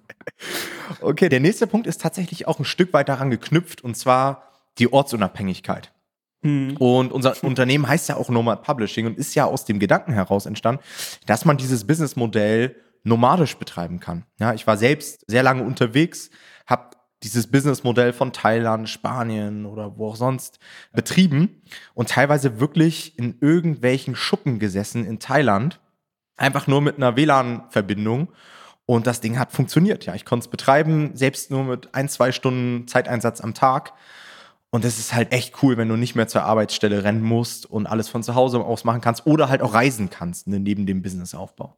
okay, 1.01 1.30
der 1.30 1.42
nächste 1.42 1.68
Punkt 1.68 1.86
ist 1.86 2.01
tatsächlich 2.01 2.48
auch 2.48 2.57
ein 2.57 2.66
Stück 2.66 2.92
weit 2.92 3.07
daran 3.07 3.30
geknüpft 3.30 3.84
und 3.84 3.95
zwar 3.95 4.44
die 4.80 4.92
Ortsunabhängigkeit. 4.92 5.92
Hm. 6.44 6.75
Und 6.77 7.12
unser 7.12 7.36
Unternehmen 7.44 7.88
heißt 7.88 8.10
ja 8.10 8.16
auch 8.16 8.30
Nomad 8.30 8.63
Publishing 8.63 9.06
und 9.06 9.19
ist 9.19 9.36
ja 9.36 9.45
aus 9.45 9.63
dem 9.66 9.77
Gedanken 9.77 10.13
heraus 10.13 10.48
entstanden, 10.48 10.81
dass 11.27 11.45
man 11.45 11.57
dieses 11.57 11.86
Businessmodell 11.86 12.75
nomadisch 13.03 13.57
betreiben 13.57 14.00
kann. 14.00 14.25
Ja, 14.39 14.53
ich 14.53 14.68
war 14.68 14.77
selbst 14.77 15.24
sehr 15.27 15.44
lange 15.44 15.63
unterwegs, 15.63 16.30
habe 16.68 16.92
dieses 17.24 17.48
Businessmodell 17.48 18.13
von 18.13 18.33
Thailand, 18.33 18.89
Spanien 18.89 19.65
oder 19.65 19.98
wo 19.98 20.09
auch 20.09 20.15
sonst 20.15 20.59
betrieben 20.92 21.62
und 21.94 22.09
teilweise 22.09 22.59
wirklich 22.59 23.18
in 23.19 23.38
irgendwelchen 23.42 24.15
Schuppen 24.15 24.59
gesessen 24.59 25.06
in 25.06 25.19
Thailand, 25.19 25.80
einfach 26.36 26.68
nur 26.68 26.81
mit 26.81 26.98
einer 26.98 27.15
WLAN-Verbindung 27.15 28.30
und 28.86 29.07
das 29.07 29.21
Ding 29.21 29.38
hat 29.38 29.51
funktioniert. 29.51 30.06
Ja, 30.06 30.15
ich 30.15 30.25
konnte 30.25 30.45
es 30.45 30.50
betreiben, 30.50 31.12
selbst 31.13 31.51
nur 31.51 31.63
mit 31.63 31.94
ein, 31.94 32.09
zwei 32.09 32.31
Stunden 32.31 32.88
Zeiteinsatz 32.88 33.42
am 33.42 33.53
Tag. 33.53 33.94
Und 34.71 34.86
das 34.86 35.00
ist 35.00 35.13
halt 35.13 35.33
echt 35.33 35.62
cool, 35.62 35.77
wenn 35.77 35.89
du 35.89 35.98
nicht 35.98 36.15
mehr 36.15 36.27
zur 36.27 36.44
Arbeitsstelle 36.44 37.03
rennen 37.03 37.21
musst 37.21 37.65
und 37.65 37.88
alles 37.88 38.09
von 38.09 38.24
zu 38.24 38.36
Hause 38.36 38.59
aus 38.59 38.83
machen 38.83 39.01
kannst 39.01 39.27
oder 39.27 39.50
halt 39.50 39.62
auch 39.62 39.74
reisen 39.74 40.09
kannst 40.09 40.48
ne, 40.48 40.59
neben 40.59 40.86
dem 40.86 41.01
Businessaufbau. 41.01 41.77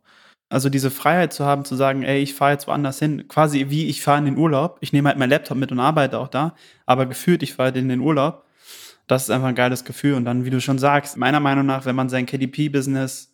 Also 0.54 0.70
diese 0.70 0.92
Freiheit 0.92 1.34
zu 1.34 1.46
haben, 1.46 1.66
zu 1.66 1.76
sagen, 1.76 2.04
ey, 2.04 2.22
ich 2.22 2.36
fahre 2.36 2.52
jetzt 2.52 2.68
woanders 2.68 3.00
hin, 3.00 3.28
quasi 3.28 3.66
wie 3.70 3.88
ich 3.88 4.04
fahre 4.04 4.20
in 4.20 4.26
den 4.26 4.38
Urlaub. 4.38 4.78
Ich 4.82 4.94
nehme 4.94 5.10
halt 5.10 5.18
meinen 5.18 5.32
Laptop 5.32 5.58
mit 5.58 5.72
und 5.72 5.80
arbeite 5.80 6.20
auch 6.20 6.28
da, 6.28 6.54
aber 6.86 7.08
gefühlt, 7.08 7.42
ich 7.42 7.54
fahre 7.54 7.68
halt 7.68 7.78
in 7.78 7.90
den 7.90 8.02
Urlaub. 8.02 8.46
Das 9.08 9.24
ist 9.24 9.30
einfach 9.32 9.48
ein 9.48 9.56
geiles 9.56 9.84
Gefühl. 9.84 10.14
Und 10.14 10.26
dann, 10.26 10.46
wie 10.46 10.52
du 10.52 10.62
schon 10.62 10.78
sagst, 10.78 11.18
meiner 11.18 11.40
Meinung 11.40 11.66
nach, 11.66 11.86
wenn 11.86 11.96
man 11.96 12.08
sein 12.08 12.28
KDP-Business 12.28 13.34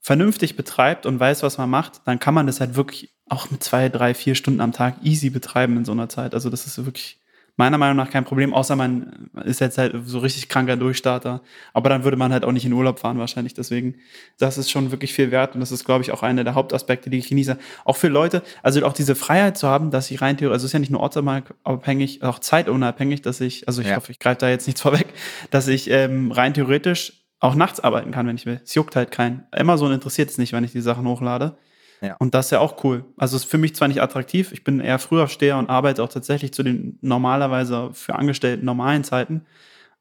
vernünftig 0.00 0.56
betreibt 0.56 1.04
und 1.04 1.18
weiß, 1.18 1.42
was 1.42 1.58
man 1.58 1.68
macht, 1.68 2.02
dann 2.04 2.20
kann 2.20 2.32
man 2.32 2.46
das 2.46 2.60
halt 2.60 2.76
wirklich 2.76 3.12
auch 3.28 3.50
mit 3.50 3.64
zwei, 3.64 3.88
drei, 3.88 4.14
vier 4.14 4.36
Stunden 4.36 4.60
am 4.60 4.70
Tag 4.70 4.96
easy 5.02 5.30
betreiben 5.30 5.76
in 5.76 5.84
so 5.84 5.92
einer 5.92 6.08
Zeit. 6.08 6.32
Also 6.32 6.48
das 6.48 6.66
ist 6.66 6.84
wirklich 6.84 7.20
meiner 7.56 7.76
Meinung 7.76 7.96
nach 7.96 8.10
kein 8.10 8.24
Problem, 8.24 8.54
außer 8.54 8.76
man 8.76 9.30
ist 9.44 9.60
jetzt 9.60 9.76
halt 9.76 9.94
so 10.04 10.18
richtig 10.20 10.48
kranker 10.48 10.76
Durchstarter. 10.76 11.42
Aber 11.74 11.90
dann 11.90 12.04
würde 12.04 12.16
man 12.16 12.32
halt 12.32 12.44
auch 12.44 12.52
nicht 12.52 12.64
in 12.64 12.72
Urlaub 12.72 12.98
fahren 12.98 13.18
wahrscheinlich. 13.18 13.54
Deswegen, 13.54 13.96
das 14.38 14.56
ist 14.56 14.70
schon 14.70 14.90
wirklich 14.90 15.12
viel 15.12 15.30
wert 15.30 15.54
und 15.54 15.60
das 15.60 15.70
ist, 15.70 15.84
glaube 15.84 16.02
ich, 16.02 16.12
auch 16.12 16.22
einer 16.22 16.44
der 16.44 16.54
Hauptaspekte, 16.54 17.10
die 17.10 17.18
ich 17.18 17.28
genieße. 17.28 17.58
Auch 17.84 17.96
für 17.96 18.08
Leute, 18.08 18.42
also 18.62 18.84
auch 18.86 18.94
diese 18.94 19.14
Freiheit 19.14 19.58
zu 19.58 19.68
haben, 19.68 19.90
dass 19.90 20.10
ich 20.10 20.22
rein 20.22 20.36
theoretisch, 20.36 20.54
also 20.54 20.64
es 20.64 20.70
ist 20.70 20.72
ja 20.72 20.78
nicht 20.78 20.92
nur 20.92 21.00
ortsabhängig, 21.00 22.22
auch 22.22 22.38
zeitunabhängig, 22.38 23.22
dass 23.22 23.40
ich, 23.40 23.68
also 23.68 23.82
ich 23.82 23.88
ja. 23.88 23.96
hoffe, 23.96 24.12
ich 24.12 24.18
greife 24.18 24.38
da 24.38 24.48
jetzt 24.48 24.66
nichts 24.66 24.80
vorweg, 24.82 25.08
dass 25.50 25.68
ich 25.68 25.90
ähm, 25.90 26.32
rein 26.32 26.54
theoretisch 26.54 27.22
auch 27.38 27.54
nachts 27.54 27.80
arbeiten 27.80 28.12
kann, 28.12 28.26
wenn 28.26 28.36
ich 28.36 28.46
will. 28.46 28.60
Es 28.64 28.74
juckt 28.74 28.96
halt 28.96 29.10
keinen. 29.10 29.44
Amazon 29.50 29.92
interessiert 29.92 30.30
es 30.30 30.38
nicht, 30.38 30.52
wenn 30.52 30.64
ich 30.64 30.72
die 30.72 30.80
Sachen 30.80 31.06
hochlade. 31.06 31.56
Ja. 32.02 32.16
Und 32.18 32.34
das 32.34 32.46
ist 32.46 32.50
ja 32.50 32.58
auch 32.58 32.82
cool. 32.84 33.04
Also 33.16 33.36
ist 33.36 33.44
für 33.44 33.58
mich 33.58 33.76
zwar 33.76 33.88
nicht 33.88 34.02
attraktiv, 34.02 34.52
ich 34.52 34.64
bin 34.64 34.80
eher 34.80 34.98
Frühaufsteher 34.98 35.56
und 35.56 35.70
arbeite 35.70 36.02
auch 36.02 36.08
tatsächlich 36.08 36.52
zu 36.52 36.62
den 36.62 36.98
normalerweise 37.00 37.90
für 37.92 38.16
Angestellten 38.16 38.64
normalen 38.64 39.04
Zeiten, 39.04 39.46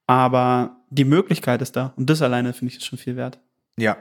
aber 0.07 0.77
die 0.89 1.05
Möglichkeit 1.05 1.61
ist 1.61 1.75
da 1.75 1.93
und 1.95 2.09
das 2.09 2.21
alleine 2.21 2.53
finde 2.53 2.73
ich 2.73 2.83
schon 2.83 2.97
viel 2.97 3.15
wert. 3.15 3.39
Ja, 3.77 3.97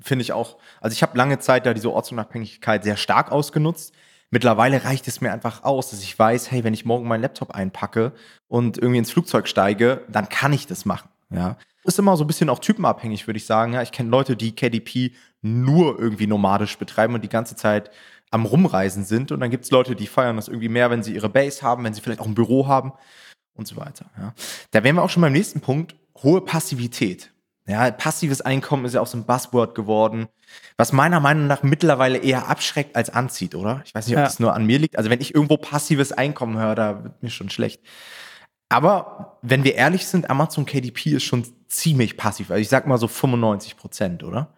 finde 0.00 0.22
ich 0.22 0.32
auch. 0.32 0.56
Also 0.80 0.94
ich 0.94 1.02
habe 1.02 1.16
lange 1.16 1.38
Zeit 1.40 1.66
da 1.66 1.74
diese 1.74 1.92
Ortsunabhängigkeit 1.92 2.84
sehr 2.84 2.96
stark 2.96 3.30
ausgenutzt. 3.30 3.94
Mittlerweile 4.30 4.82
reicht 4.84 5.06
es 5.08 5.20
mir 5.20 5.30
einfach 5.30 5.62
aus, 5.62 5.90
dass 5.90 6.02
ich 6.02 6.18
weiß, 6.18 6.50
hey, 6.50 6.64
wenn 6.64 6.72
ich 6.72 6.86
morgen 6.86 7.06
meinen 7.06 7.20
Laptop 7.20 7.50
einpacke 7.50 8.12
und 8.48 8.78
irgendwie 8.78 8.98
ins 8.98 9.10
Flugzeug 9.10 9.46
steige, 9.46 10.06
dann 10.08 10.30
kann 10.30 10.54
ich 10.54 10.66
das 10.66 10.86
machen. 10.86 11.10
Ja. 11.28 11.58
Ist 11.84 11.98
immer 11.98 12.16
so 12.16 12.24
ein 12.24 12.28
bisschen 12.28 12.48
auch 12.48 12.60
typenabhängig, 12.60 13.26
würde 13.26 13.36
ich 13.36 13.44
sagen. 13.44 13.74
Ja, 13.74 13.82
ich 13.82 13.92
kenne 13.92 14.08
Leute, 14.08 14.36
die 14.36 14.54
KDP 14.54 15.12
nur 15.42 15.98
irgendwie 15.98 16.26
nomadisch 16.26 16.78
betreiben 16.78 17.14
und 17.14 17.22
die 17.22 17.28
ganze 17.28 17.56
Zeit 17.56 17.90
am 18.30 18.46
Rumreisen 18.46 19.04
sind. 19.04 19.30
Und 19.32 19.40
dann 19.40 19.50
gibt 19.50 19.64
es 19.64 19.70
Leute, 19.70 19.94
die 19.94 20.06
feiern 20.06 20.36
das 20.36 20.48
irgendwie 20.48 20.68
mehr, 20.68 20.90
wenn 20.90 21.02
sie 21.02 21.14
ihre 21.14 21.28
Base 21.28 21.62
haben, 21.62 21.84
wenn 21.84 21.94
sie 21.94 22.00
vielleicht 22.00 22.20
auch 22.20 22.26
ein 22.26 22.34
Büro 22.34 22.66
haben 22.66 22.92
und 23.54 23.68
so 23.68 23.76
weiter. 23.76 24.06
Ja. 24.16 24.34
Da 24.70 24.84
wären 24.84 24.96
wir 24.96 25.02
auch 25.02 25.10
schon 25.10 25.20
beim 25.20 25.32
nächsten 25.32 25.60
Punkt, 25.60 25.96
hohe 26.22 26.40
Passivität. 26.40 27.32
Ja, 27.66 27.90
passives 27.92 28.40
Einkommen 28.40 28.84
ist 28.84 28.94
ja 28.94 29.00
auch 29.00 29.06
so 29.06 29.16
ein 29.16 29.24
Buzzword 29.24 29.76
geworden, 29.76 30.26
was 30.76 30.92
meiner 30.92 31.20
Meinung 31.20 31.46
nach 31.46 31.62
mittlerweile 31.62 32.18
eher 32.18 32.48
abschreckt 32.48 32.96
als 32.96 33.08
anzieht, 33.08 33.54
oder? 33.54 33.82
Ich 33.84 33.94
weiß 33.94 34.06
nicht, 34.06 34.16
ob 34.16 34.20
ja. 34.20 34.24
das 34.24 34.40
nur 34.40 34.52
an 34.54 34.66
mir 34.66 34.80
liegt. 34.80 34.98
Also 34.98 35.10
wenn 35.10 35.20
ich 35.20 35.34
irgendwo 35.34 35.58
passives 35.58 36.10
Einkommen 36.10 36.58
höre, 36.58 36.74
da 36.74 37.04
wird 37.04 37.22
mir 37.22 37.30
schon 37.30 37.50
schlecht. 37.50 37.80
Aber 38.68 39.38
wenn 39.42 39.62
wir 39.62 39.76
ehrlich 39.76 40.06
sind, 40.06 40.28
Amazon 40.28 40.66
KDP 40.66 41.10
ist 41.10 41.24
schon 41.24 41.46
ziemlich 41.68 42.16
passiv. 42.16 42.50
Also 42.50 42.60
ich 42.60 42.68
sag 42.68 42.86
mal 42.86 42.98
so 42.98 43.06
95 43.06 43.76
Prozent, 43.76 44.24
oder? 44.24 44.54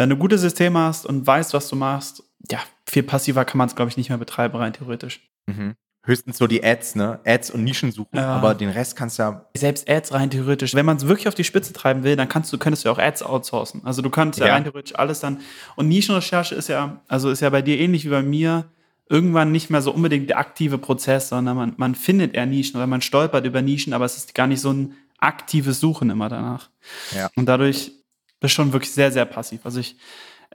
Wenn 0.00 0.08
du 0.08 0.16
gute 0.16 0.38
Systeme 0.38 0.78
hast 0.78 1.04
und 1.04 1.26
weißt, 1.26 1.52
was 1.52 1.68
du 1.68 1.76
machst, 1.76 2.22
ja, 2.50 2.60
viel 2.86 3.02
passiver 3.02 3.44
kann 3.44 3.58
man 3.58 3.68
es, 3.68 3.76
glaube 3.76 3.90
ich, 3.90 3.98
nicht 3.98 4.08
mehr 4.08 4.16
betreiben, 4.16 4.56
rein 4.56 4.72
theoretisch. 4.72 5.20
Mhm. 5.44 5.74
Höchstens 6.06 6.38
so 6.38 6.46
die 6.46 6.64
Ads, 6.64 6.94
ne? 6.94 7.20
Ads 7.26 7.50
und 7.50 7.64
Nischen 7.64 7.92
suchen, 7.92 8.16
ja. 8.16 8.28
aber 8.28 8.54
den 8.54 8.70
Rest 8.70 8.96
kannst 8.96 9.18
du 9.18 9.24
ja. 9.24 9.44
Selbst 9.54 9.90
Ads 9.90 10.14
rein 10.14 10.30
theoretisch. 10.30 10.74
Wenn 10.74 10.86
man 10.86 10.96
es 10.96 11.06
wirklich 11.06 11.28
auf 11.28 11.34
die 11.34 11.44
Spitze 11.44 11.74
treiben 11.74 12.02
will, 12.02 12.16
dann 12.16 12.30
kannst 12.30 12.50
du, 12.50 12.56
könntest 12.56 12.86
du 12.86 12.90
auch 12.90 12.98
Ads 12.98 13.22
outsourcen. 13.22 13.82
Also 13.84 14.00
du 14.00 14.08
kannst 14.08 14.38
ja, 14.38 14.46
ja 14.46 14.54
rein 14.54 14.64
theoretisch 14.64 14.96
alles 14.96 15.20
dann. 15.20 15.42
Und 15.76 15.88
Nischenrecherche 15.88 16.54
ist 16.54 16.70
ja, 16.70 17.02
also 17.06 17.28
ist 17.28 17.40
ja 17.40 17.50
bei 17.50 17.60
dir 17.60 17.78
ähnlich 17.78 18.06
wie 18.06 18.10
bei 18.10 18.22
mir, 18.22 18.70
irgendwann 19.06 19.52
nicht 19.52 19.68
mehr 19.68 19.82
so 19.82 19.92
unbedingt 19.92 20.30
der 20.30 20.38
aktive 20.38 20.78
Prozess, 20.78 21.28
sondern 21.28 21.58
man, 21.58 21.74
man 21.76 21.94
findet 21.94 22.34
eher 22.34 22.46
Nischen 22.46 22.76
oder 22.76 22.86
man 22.86 23.02
stolpert 23.02 23.44
über 23.44 23.60
Nischen, 23.60 23.92
aber 23.92 24.06
es 24.06 24.16
ist 24.16 24.34
gar 24.34 24.46
nicht 24.46 24.62
so 24.62 24.72
ein 24.72 24.94
aktives 25.18 25.78
Suchen 25.78 26.08
immer 26.08 26.30
danach. 26.30 26.70
Ja. 27.14 27.28
Und 27.36 27.44
dadurch 27.44 27.92
bist 28.40 28.54
schon 28.54 28.72
wirklich 28.72 28.92
sehr, 28.92 29.12
sehr 29.12 29.24
passiv. 29.24 29.60
Also 29.64 29.80
ich, 29.80 29.96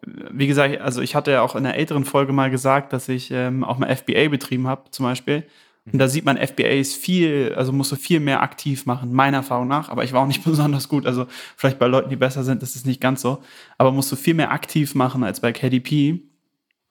wie 0.03 0.47
gesagt, 0.47 0.81
also 0.81 1.01
ich 1.01 1.15
hatte 1.15 1.31
ja 1.31 1.41
auch 1.41 1.55
in 1.55 1.65
einer 1.65 1.75
älteren 1.75 2.05
Folge 2.05 2.33
mal 2.33 2.49
gesagt, 2.49 2.93
dass 2.93 3.07
ich 3.07 3.31
ähm, 3.31 3.63
auch 3.63 3.77
mal 3.77 3.95
FBA 3.95 4.27
betrieben 4.29 4.67
habe, 4.67 4.91
zum 4.91 5.05
Beispiel. 5.05 5.45
Und 5.91 5.99
da 5.99 6.07
sieht 6.07 6.25
man, 6.25 6.37
FBA 6.37 6.69
ist 6.69 6.95
viel, 6.95 7.53
also 7.55 7.71
musst 7.71 7.91
du 7.91 7.95
viel 7.95 8.19
mehr 8.19 8.41
aktiv 8.41 8.87
machen, 8.87 9.13
meiner 9.13 9.37
Erfahrung 9.37 9.67
nach. 9.67 9.89
Aber 9.89 10.03
ich 10.03 10.13
war 10.13 10.21
auch 10.21 10.27
nicht 10.27 10.43
besonders 10.45 10.89
gut. 10.89 11.05
Also 11.05 11.27
vielleicht 11.55 11.77
bei 11.77 11.87
Leuten, 11.87 12.09
die 12.09 12.15
besser 12.15 12.43
sind, 12.43 12.63
ist 12.63 12.75
es 12.75 12.85
nicht 12.85 12.99
ganz 12.99 13.21
so. 13.21 13.43
Aber 13.77 13.91
musst 13.91 14.11
du 14.11 14.15
viel 14.15 14.33
mehr 14.33 14.51
aktiv 14.51 14.95
machen 14.95 15.23
als 15.23 15.39
bei 15.39 15.51
KDP. 15.51 16.21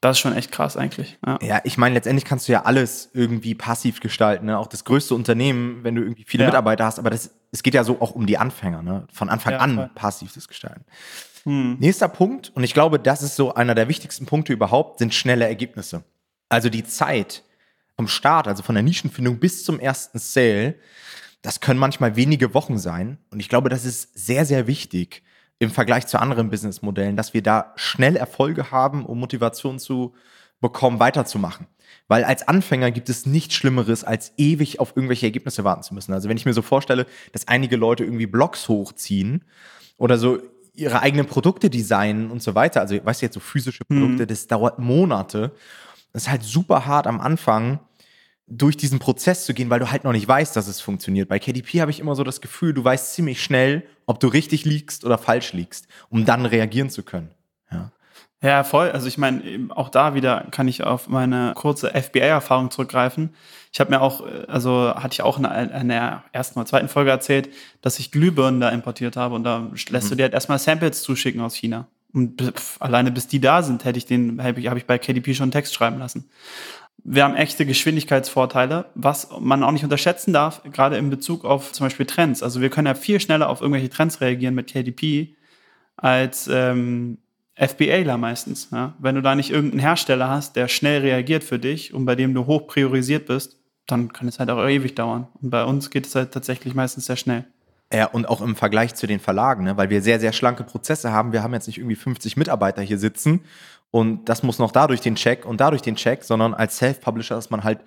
Das 0.04 0.18
ist 0.18 0.20
schon 0.20 0.36
echt 0.36 0.52
krass 0.52 0.76
eigentlich. 0.76 1.16
Ja, 1.26 1.38
ja 1.40 1.60
ich 1.64 1.78
meine, 1.78 1.94
letztendlich 1.94 2.26
kannst 2.26 2.46
du 2.46 2.52
ja 2.52 2.64
alles 2.64 3.08
irgendwie 3.14 3.54
passiv 3.54 4.00
gestalten. 4.00 4.44
Ne? 4.44 4.58
Auch 4.58 4.66
das 4.66 4.84
größte 4.84 5.14
Unternehmen, 5.14 5.82
wenn 5.82 5.94
du 5.94 6.02
irgendwie 6.02 6.24
viele 6.24 6.44
ja. 6.44 6.50
Mitarbeiter 6.50 6.84
hast. 6.84 6.98
Aber 6.98 7.08
das, 7.08 7.30
es 7.52 7.62
geht 7.62 7.72
ja 7.72 7.84
so 7.84 8.02
auch 8.02 8.10
um 8.10 8.26
die 8.26 8.36
Anfänger. 8.36 8.82
Ne? 8.82 9.06
Von 9.10 9.30
Anfang 9.30 9.54
ja, 9.54 9.60
an 9.60 9.74
voll. 9.76 9.90
passiv 9.94 10.34
das 10.34 10.46
gestalten. 10.46 10.84
Hm. 11.44 11.78
Nächster 11.78 12.08
Punkt, 12.08 12.52
und 12.54 12.64
ich 12.64 12.74
glaube, 12.74 12.98
das 12.98 13.22
ist 13.22 13.34
so 13.34 13.54
einer 13.54 13.74
der 13.74 13.88
wichtigsten 13.88 14.26
Punkte 14.26 14.52
überhaupt, 14.52 14.98
sind 14.98 15.14
schnelle 15.14 15.48
Ergebnisse. 15.48 16.04
Also 16.50 16.68
die 16.68 16.84
Zeit 16.84 17.42
vom 17.96 18.06
Start, 18.06 18.46
also 18.46 18.62
von 18.62 18.74
der 18.74 18.84
Nischenfindung 18.84 19.38
bis 19.38 19.64
zum 19.64 19.80
ersten 19.80 20.18
Sale, 20.18 20.74
das 21.40 21.60
können 21.60 21.80
manchmal 21.80 22.14
wenige 22.14 22.52
Wochen 22.52 22.76
sein. 22.76 23.16
Und 23.30 23.40
ich 23.40 23.48
glaube, 23.48 23.70
das 23.70 23.86
ist 23.86 24.10
sehr, 24.18 24.44
sehr 24.44 24.66
wichtig 24.66 25.22
im 25.58 25.70
Vergleich 25.70 26.06
zu 26.06 26.20
anderen 26.20 26.50
Businessmodellen, 26.50 27.16
dass 27.16 27.34
wir 27.34 27.42
da 27.42 27.72
schnell 27.76 28.16
Erfolge 28.16 28.70
haben, 28.70 29.06
um 29.06 29.18
Motivation 29.18 29.78
zu 29.78 30.14
bekommen, 30.60 30.98
weiterzumachen. 31.00 31.66
Weil 32.08 32.24
als 32.24 32.46
Anfänger 32.46 32.90
gibt 32.90 33.08
es 33.08 33.26
nichts 33.26 33.54
Schlimmeres, 33.54 34.04
als 34.04 34.32
ewig 34.36 34.80
auf 34.80 34.94
irgendwelche 34.96 35.26
Ergebnisse 35.26 35.64
warten 35.64 35.82
zu 35.82 35.94
müssen. 35.94 36.12
Also 36.12 36.28
wenn 36.28 36.36
ich 36.36 36.44
mir 36.44 36.52
so 36.52 36.62
vorstelle, 36.62 37.06
dass 37.32 37.48
einige 37.48 37.76
Leute 37.76 38.04
irgendwie 38.04 38.26
Blogs 38.26 38.68
hochziehen 38.68 39.44
oder 39.96 40.18
so 40.18 40.38
ihre 40.74 41.00
eigenen 41.00 41.26
Produkte 41.26 41.70
designen 41.70 42.30
und 42.30 42.42
so 42.42 42.54
weiter. 42.54 42.80
Also, 42.80 42.96
weißt 43.02 43.22
du, 43.22 43.26
jetzt 43.26 43.34
so 43.34 43.40
physische. 43.40 43.84
Produkte, 43.84 44.24
mhm. 44.24 44.26
das 44.26 44.46
dauert 44.46 44.78
Monate. 44.78 45.52
Das 46.12 46.24
ist 46.24 46.30
halt 46.30 46.42
super 46.42 46.86
hart 46.86 47.06
am 47.06 47.20
Anfang, 47.20 47.78
durch 48.46 48.76
diesen 48.76 48.98
Prozess 48.98 49.46
zu 49.46 49.54
gehen, 49.54 49.70
weil 49.70 49.80
du 49.80 49.90
halt 49.90 50.04
noch 50.04 50.12
nicht 50.12 50.28
weißt, 50.28 50.54
dass 50.54 50.68
es 50.68 50.80
funktioniert. 50.80 51.28
Bei 51.28 51.38
KDP 51.38 51.80
habe 51.80 51.90
ich 51.90 52.00
immer 52.00 52.14
so 52.14 52.24
das 52.24 52.40
Gefühl, 52.40 52.74
du 52.74 52.84
weißt 52.84 53.14
ziemlich 53.14 53.42
schnell, 53.42 53.84
ob 54.06 54.20
du 54.20 54.28
richtig 54.28 54.64
liegst 54.64 55.04
oder 55.04 55.16
falsch 55.16 55.52
liegst, 55.52 55.88
um 56.10 56.24
dann 56.24 56.44
reagieren 56.44 56.90
zu 56.90 57.02
können. 57.02 57.30
Ja. 57.70 57.90
Ja, 58.42 58.62
voll. 58.62 58.90
Also 58.90 59.06
ich 59.06 59.16
meine, 59.16 59.68
auch 59.70 59.88
da 59.88 60.14
wieder 60.14 60.46
kann 60.50 60.68
ich 60.68 60.84
auf 60.84 61.08
meine 61.08 61.52
kurze 61.56 61.94
FBA-Erfahrung 61.94 62.70
zurückgreifen. 62.70 63.30
Ich 63.72 63.80
habe 63.80 63.90
mir 63.90 64.02
auch, 64.02 64.22
also 64.48 64.94
hatte 64.94 65.14
ich 65.14 65.22
auch 65.22 65.38
in 65.38 65.88
der 65.88 66.24
ersten 66.32 66.58
oder 66.58 66.66
zweiten 66.66 66.88
Folge 66.88 67.10
erzählt, 67.10 67.48
dass 67.80 67.98
ich 67.98 68.12
Glühbirnen 68.12 68.60
da 68.60 68.68
importiert 68.68 69.16
habe 69.16 69.34
und 69.34 69.44
da 69.44 69.70
lässt 69.88 70.06
mhm. 70.06 70.10
du 70.10 70.16
dir 70.16 70.22
halt 70.24 70.34
erstmal 70.34 70.58
Samples 70.58 71.02
zuschicken 71.02 71.40
aus 71.40 71.54
China. 71.54 71.86
Und 72.12 72.40
pff, 72.40 72.80
alleine 72.80 73.10
bis 73.10 73.26
die 73.26 73.40
da 73.40 73.62
sind, 73.62 73.86
hätte 73.86 73.96
ich 73.96 74.04
den, 74.04 74.42
habe 74.42 74.60
ich, 74.60 74.68
hab 74.68 74.76
ich 74.76 74.86
bei 74.86 74.98
KDP 74.98 75.34
schon 75.34 75.44
einen 75.44 75.52
Text 75.52 75.74
schreiben 75.74 75.98
lassen. 75.98 76.28
Wir 77.06 77.24
haben 77.24 77.36
echte 77.36 77.66
Geschwindigkeitsvorteile, 77.66 78.86
was 78.94 79.28
man 79.38 79.62
auch 79.62 79.72
nicht 79.72 79.84
unterschätzen 79.84 80.32
darf, 80.32 80.62
gerade 80.72 80.96
in 80.96 81.10
Bezug 81.10 81.44
auf 81.44 81.72
zum 81.72 81.86
Beispiel 81.86 82.06
Trends. 82.06 82.42
Also 82.42 82.62
wir 82.62 82.70
können 82.70 82.86
ja 82.86 82.94
viel 82.94 83.20
schneller 83.20 83.50
auf 83.50 83.60
irgendwelche 83.60 83.90
Trends 83.90 84.22
reagieren 84.22 84.54
mit 84.54 84.72
KDP 84.72 85.36
als 85.96 86.48
ähm, 86.50 87.18
FBAler 87.56 88.16
meistens. 88.16 88.68
Ja? 88.72 88.94
Wenn 88.98 89.16
du 89.16 89.20
da 89.20 89.34
nicht 89.34 89.50
irgendeinen 89.50 89.80
Hersteller 89.80 90.28
hast, 90.28 90.56
der 90.56 90.66
schnell 90.68 91.02
reagiert 91.02 91.44
für 91.44 91.58
dich 91.58 91.92
und 91.92 92.06
bei 92.06 92.14
dem 92.14 92.32
du 92.32 92.46
hoch 92.46 92.66
priorisiert 92.66 93.26
bist, 93.26 93.58
dann 93.86 94.12
kann 94.12 94.26
es 94.26 94.38
halt 94.38 94.48
auch 94.48 94.66
ewig 94.66 94.94
dauern. 94.94 95.28
Und 95.42 95.50
bei 95.50 95.62
uns 95.62 95.90
geht 95.90 96.06
es 96.06 96.14
halt 96.14 96.32
tatsächlich 96.32 96.74
meistens 96.74 97.04
sehr 97.04 97.16
schnell. 97.16 97.44
Ja, 97.94 98.06
und 98.06 98.28
auch 98.28 98.40
im 98.40 98.56
Vergleich 98.56 98.96
zu 98.96 99.06
den 99.06 99.20
Verlagen, 99.20 99.62
ne? 99.62 99.76
weil 99.76 99.88
wir 99.88 100.02
sehr, 100.02 100.18
sehr 100.18 100.32
schlanke 100.32 100.64
Prozesse 100.64 101.12
haben. 101.12 101.32
Wir 101.32 101.44
haben 101.44 101.54
jetzt 101.54 101.68
nicht 101.68 101.78
irgendwie 101.78 101.94
50 101.94 102.36
Mitarbeiter 102.36 102.82
hier 102.82 102.98
sitzen 102.98 103.44
und 103.92 104.28
das 104.28 104.42
muss 104.42 104.58
noch 104.58 104.72
dadurch 104.72 105.00
den 105.00 105.14
Check 105.14 105.46
und 105.46 105.60
dadurch 105.60 105.80
den 105.80 105.94
Check, 105.94 106.24
sondern 106.24 106.54
als 106.54 106.78
Self-Publisher 106.78 107.38
ist 107.38 107.52
man 107.52 107.62
halt 107.62 107.78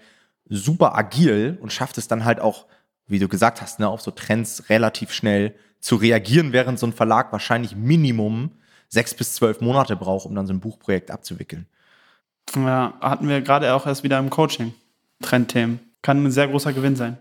super 0.48 0.96
agil 0.96 1.58
und 1.62 1.74
schafft 1.74 1.98
es 1.98 2.08
dann 2.08 2.24
halt 2.24 2.40
auch, 2.40 2.68
wie 3.06 3.20
du 3.20 3.28
gesagt 3.28 3.62
hast, 3.62 3.82
ne, 3.82 3.90
auf 3.90 4.00
so 4.00 4.12
Trends 4.12 4.70
relativ 4.70 5.12
schnell 5.12 5.54
zu 5.82 5.98
reagieren, 5.98 6.54
während 6.54 6.80
so 6.80 6.88
ein 6.88 6.94
Verlag 6.94 7.34
wahrscheinlich 7.34 7.76
Minimum 7.76 8.52
sechs 8.88 9.14
bis 9.14 9.34
zwölf 9.36 9.60
Monate 9.60 9.98
braucht, 9.98 10.26
um 10.26 10.36
dann 10.36 10.48
so 10.48 10.54
ein 10.54 10.62
Buchprojekt 10.62 11.12
abzuwickeln. 11.12 11.66
Ja, 12.56 12.94
hatten 13.02 13.28
wir 13.28 13.42
gerade 13.42 13.74
auch 13.74 13.86
erst 13.86 14.04
wieder 14.04 14.20
im 14.20 14.30
Coaching. 14.30 14.74
Trendthemen. 15.22 15.82
Kann 16.02 16.24
ein 16.24 16.32
sehr 16.32 16.48
großer 16.48 16.72
Gewinn 16.72 16.96
sein. 16.96 17.18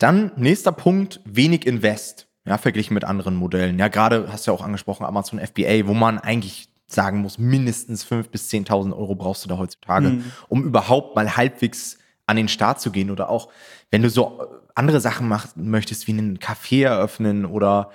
Dann 0.00 0.32
nächster 0.36 0.72
Punkt, 0.72 1.20
wenig 1.24 1.66
Invest. 1.66 2.26
Ja, 2.46 2.56
verglichen 2.58 2.94
mit 2.94 3.04
anderen 3.04 3.36
Modellen. 3.36 3.78
Ja, 3.78 3.88
gerade 3.88 4.32
hast 4.32 4.46
du 4.46 4.50
ja 4.50 4.56
auch 4.56 4.62
angesprochen, 4.64 5.04
Amazon 5.04 5.38
FBA, 5.38 5.86
wo 5.86 5.94
man 5.94 6.18
eigentlich 6.18 6.68
sagen 6.86 7.20
muss, 7.20 7.38
mindestens 7.38 8.04
5.000 8.04 8.30
bis 8.30 8.50
10.000 8.50 8.96
Euro 8.96 9.14
brauchst 9.14 9.44
du 9.44 9.48
da 9.48 9.58
heutzutage, 9.58 10.08
mhm. 10.08 10.24
um 10.48 10.64
überhaupt 10.64 11.14
mal 11.14 11.36
halbwegs 11.36 11.98
an 12.26 12.36
den 12.36 12.48
Start 12.48 12.80
zu 12.80 12.90
gehen. 12.90 13.10
Oder 13.10 13.28
auch, 13.28 13.50
wenn 13.90 14.02
du 14.02 14.08
so 14.08 14.40
andere 14.74 15.00
Sachen 15.00 15.28
machen 15.28 15.70
möchtest, 15.70 16.06
wie 16.06 16.12
einen 16.12 16.38
Café 16.38 16.84
eröffnen 16.84 17.44
oder 17.44 17.90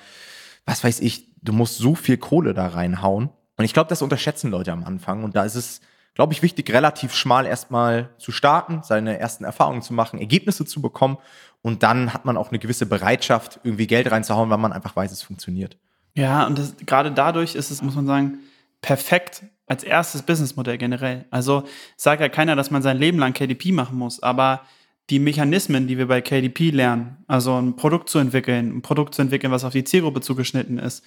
was 0.66 0.84
weiß 0.84 1.00
ich, 1.00 1.28
du 1.42 1.54
musst 1.54 1.80
so 1.80 1.96
viel 1.96 2.18
Kohle 2.18 2.54
da 2.54 2.68
reinhauen. 2.68 3.30
Und 3.58 3.66
ich 3.66 3.74
glaube, 3.74 3.90
das 3.90 4.04
unterschätzen 4.04 4.52
Leute 4.52 4.72
am 4.72 4.84
Anfang. 4.84 5.24
Und 5.24 5.36
da 5.36 5.44
ist 5.44 5.56
es, 5.56 5.82
glaube 6.16 6.34
ich, 6.34 6.42
wichtig, 6.42 6.72
relativ 6.72 7.14
schmal 7.14 7.46
erstmal 7.46 8.10
zu 8.18 8.32
starten, 8.32 8.82
seine 8.84 9.20
ersten 9.20 9.44
Erfahrungen 9.44 9.82
zu 9.82 9.94
machen, 9.94 10.20
Ergebnisse 10.20 10.66
zu 10.66 10.82
bekommen. 10.82 11.18
Und 11.62 11.84
dann 11.84 12.14
hat 12.14 12.26
man 12.26 12.38
auch 12.38 12.50
eine 12.50 12.60
gewisse 12.60 12.86
Bereitschaft, 12.86 13.60
irgendwie 13.64 13.86
Geld 13.86 14.10
reinzuhauen, 14.10 14.50
weil 14.50 14.58
man 14.58 14.74
einfach 14.74 14.96
weiß, 14.96 15.12
es 15.12 15.22
funktioniert. 15.22 15.78
Ja, 16.16 16.48
und 16.48 16.58
das, 16.58 16.76
gerade 16.86 17.12
dadurch 17.12 17.56
ist 17.56 17.70
es, 17.70 17.82
muss 17.82 17.96
man 17.96 18.08
sagen, 18.08 18.40
perfekt 18.82 19.44
als 19.68 19.84
erstes 19.84 20.22
Businessmodell 20.22 20.78
generell. 20.78 21.26
Also 21.32 21.64
sagt 21.98 22.22
ja 22.22 22.30
keiner, 22.30 22.56
dass 22.56 22.72
man 22.72 22.82
sein 22.82 22.98
Leben 22.98 23.20
lang 23.20 23.34
KDP 23.34 23.72
machen 23.72 23.98
muss, 23.98 24.24
aber 24.24 24.62
die 25.12 25.20
Mechanismen, 25.20 25.86
die 25.86 26.00
wir 26.00 26.08
bei 26.08 26.22
KDP 26.22 26.72
lernen, 26.72 27.18
also 27.28 27.56
ein 27.56 27.76
Produkt 27.76 28.10
zu 28.10 28.18
entwickeln, 28.18 28.78
ein 28.78 28.82
Produkt 28.82 29.14
zu 29.14 29.22
entwickeln, 29.22 29.52
was 29.52 29.64
auf 29.64 29.74
die 29.74 29.84
Zielgruppe 29.84 30.22
zugeschnitten 30.22 30.80
ist, 30.80 31.04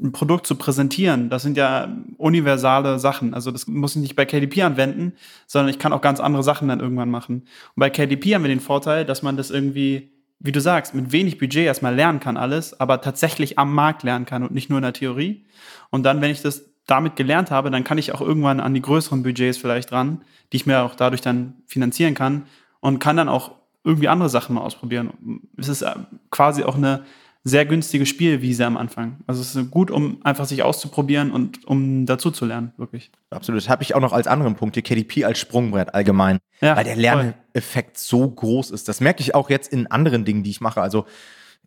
ein 0.00 0.12
Produkt 0.12 0.46
zu 0.46 0.54
präsentieren, 0.54 1.30
das 1.30 1.42
sind 1.42 1.56
ja 1.56 1.96
universale 2.16 3.00
Sachen. 3.00 3.34
Also 3.34 3.50
das 3.50 3.66
muss 3.66 3.96
ich 3.96 4.02
nicht 4.02 4.14
bei 4.14 4.24
KDP 4.24 4.62
anwenden, 4.62 5.14
sondern 5.48 5.70
ich 5.70 5.80
kann 5.80 5.92
auch 5.92 6.00
ganz 6.00 6.20
andere 6.20 6.44
Sachen 6.44 6.68
dann 6.68 6.78
irgendwann 6.78 7.10
machen. 7.10 7.42
Und 7.74 7.80
bei 7.80 7.90
KDP 7.90 8.36
haben 8.36 8.44
wir 8.44 8.48
den 8.48 8.60
Vorteil, 8.60 9.04
dass 9.04 9.22
man 9.22 9.36
das 9.36 9.50
irgendwie, 9.50 10.12
wie 10.38 10.52
du 10.52 10.60
sagst, 10.60 10.94
mit 10.94 11.10
wenig 11.10 11.38
Budget 11.38 11.66
erstmal 11.66 11.94
lernen 11.94 12.20
kann 12.20 12.36
alles, 12.36 12.78
aber 12.78 13.00
tatsächlich 13.00 13.58
am 13.58 13.74
Markt 13.74 14.04
lernen 14.04 14.26
kann 14.26 14.44
und 14.44 14.52
nicht 14.52 14.70
nur 14.70 14.78
in 14.78 14.84
der 14.84 14.92
Theorie. 14.92 15.44
Und 15.90 16.04
dann, 16.04 16.20
wenn 16.20 16.30
ich 16.30 16.40
das 16.40 16.66
damit 16.86 17.16
gelernt 17.16 17.50
habe, 17.50 17.70
dann 17.70 17.82
kann 17.82 17.98
ich 17.98 18.12
auch 18.14 18.20
irgendwann 18.20 18.60
an 18.60 18.74
die 18.74 18.82
größeren 18.82 19.24
Budgets 19.24 19.58
vielleicht 19.58 19.90
ran, 19.90 20.22
die 20.52 20.56
ich 20.56 20.66
mir 20.66 20.82
auch 20.82 20.94
dadurch 20.94 21.20
dann 21.20 21.54
finanzieren 21.66 22.14
kann 22.14 22.44
und 22.80 22.98
kann 22.98 23.16
dann 23.16 23.28
auch 23.28 23.52
irgendwie 23.84 24.08
andere 24.08 24.28
Sachen 24.28 24.54
mal 24.54 24.62
ausprobieren. 24.62 25.40
Es 25.56 25.68
ist 25.68 25.82
äh, 25.82 25.94
quasi 26.30 26.64
auch 26.64 26.76
eine 26.76 27.04
sehr 27.42 27.64
günstige 27.64 28.04
Spielwiese 28.04 28.66
am 28.66 28.76
Anfang. 28.76 29.16
Also 29.26 29.40
es 29.40 29.56
ist 29.56 29.70
gut, 29.70 29.90
um 29.90 30.20
einfach 30.24 30.44
sich 30.44 30.62
auszuprobieren 30.62 31.30
und 31.30 31.66
um 31.66 32.04
dazu 32.04 32.30
zu 32.30 32.44
lernen, 32.44 32.72
wirklich. 32.76 33.10
Absolut. 33.30 33.62
Das 33.62 33.68
habe 33.70 33.82
ich 33.82 33.94
auch 33.94 34.00
noch 34.00 34.12
als 34.12 34.26
anderen 34.26 34.56
Punkt, 34.56 34.76
die 34.76 34.82
KDP 34.82 35.24
als 35.24 35.38
Sprungbrett 35.38 35.94
allgemein. 35.94 36.38
Ja, 36.60 36.76
weil 36.76 36.84
der 36.84 36.96
Lerneffekt 36.96 37.96
so 37.96 38.28
groß 38.28 38.70
ist. 38.70 38.88
Das 38.88 39.00
merke 39.00 39.22
ich 39.22 39.34
auch 39.34 39.48
jetzt 39.48 39.72
in 39.72 39.86
anderen 39.86 40.26
Dingen, 40.26 40.42
die 40.42 40.50
ich 40.50 40.60
mache. 40.60 40.82
Also 40.82 41.06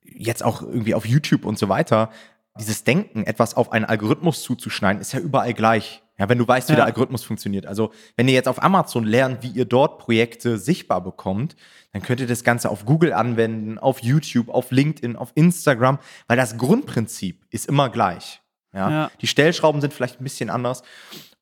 jetzt 0.04 0.44
auch 0.44 0.62
irgendwie 0.62 0.94
auf 0.94 1.08
YouTube 1.08 1.44
und 1.46 1.58
so 1.58 1.70
weiter. 1.70 2.12
Dieses 2.60 2.84
Denken, 2.84 3.24
etwas 3.24 3.56
auf 3.56 3.72
einen 3.72 3.86
Algorithmus 3.86 4.44
zuzuschneiden, 4.44 5.02
ist 5.02 5.14
ja 5.14 5.20
überall 5.20 5.56
gleich. 5.56 6.03
Ja, 6.18 6.30
wenn 6.30 6.38
du 6.38 6.48
weißt, 6.48 6.70
wie 6.70 6.74
ja. 6.74 6.78
der 6.78 6.86
Algorithmus 6.86 7.24
funktioniert. 7.24 7.66
Also, 7.66 7.92
wenn 8.16 8.28
ihr 8.28 8.36
jetzt 8.36 8.48
auf 8.48 8.62
Amazon 8.62 9.04
lernt, 9.04 9.42
wie 9.42 9.50
ihr 9.50 9.66
dort 9.66 9.98
Projekte 9.98 10.58
sichtbar 10.60 11.02
bekommt, 11.02 11.56
dann 11.92 12.02
könnt 12.02 12.20
ihr 12.20 12.28
das 12.28 12.44
Ganze 12.44 12.70
auf 12.70 12.86
Google 12.86 13.14
anwenden, 13.14 13.80
auf 13.80 14.04
YouTube, 14.04 14.50
auf 14.50 14.72
LinkedIn, 14.72 15.16
auf 15.16 15.32
Instagram, 15.36 16.00
weil 16.28 16.38
das 16.38 16.58
Grundprinzip 16.58 17.46
ist 17.50 17.68
immer 17.68 17.90
gleich. 17.90 18.42
Ja? 18.74 18.90
ja. 18.90 19.12
Die 19.22 19.28
Stellschrauben 19.28 19.82
sind 19.82 19.94
vielleicht 19.94 20.20
ein 20.20 20.24
bisschen 20.24 20.50
anders 20.50 20.84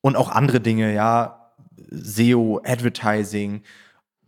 und 0.00 0.16
auch 0.16 0.30
andere 0.30 0.60
Dinge, 0.60 0.94
ja, 0.94 1.52
SEO, 1.90 2.60
Advertising, 2.64 3.62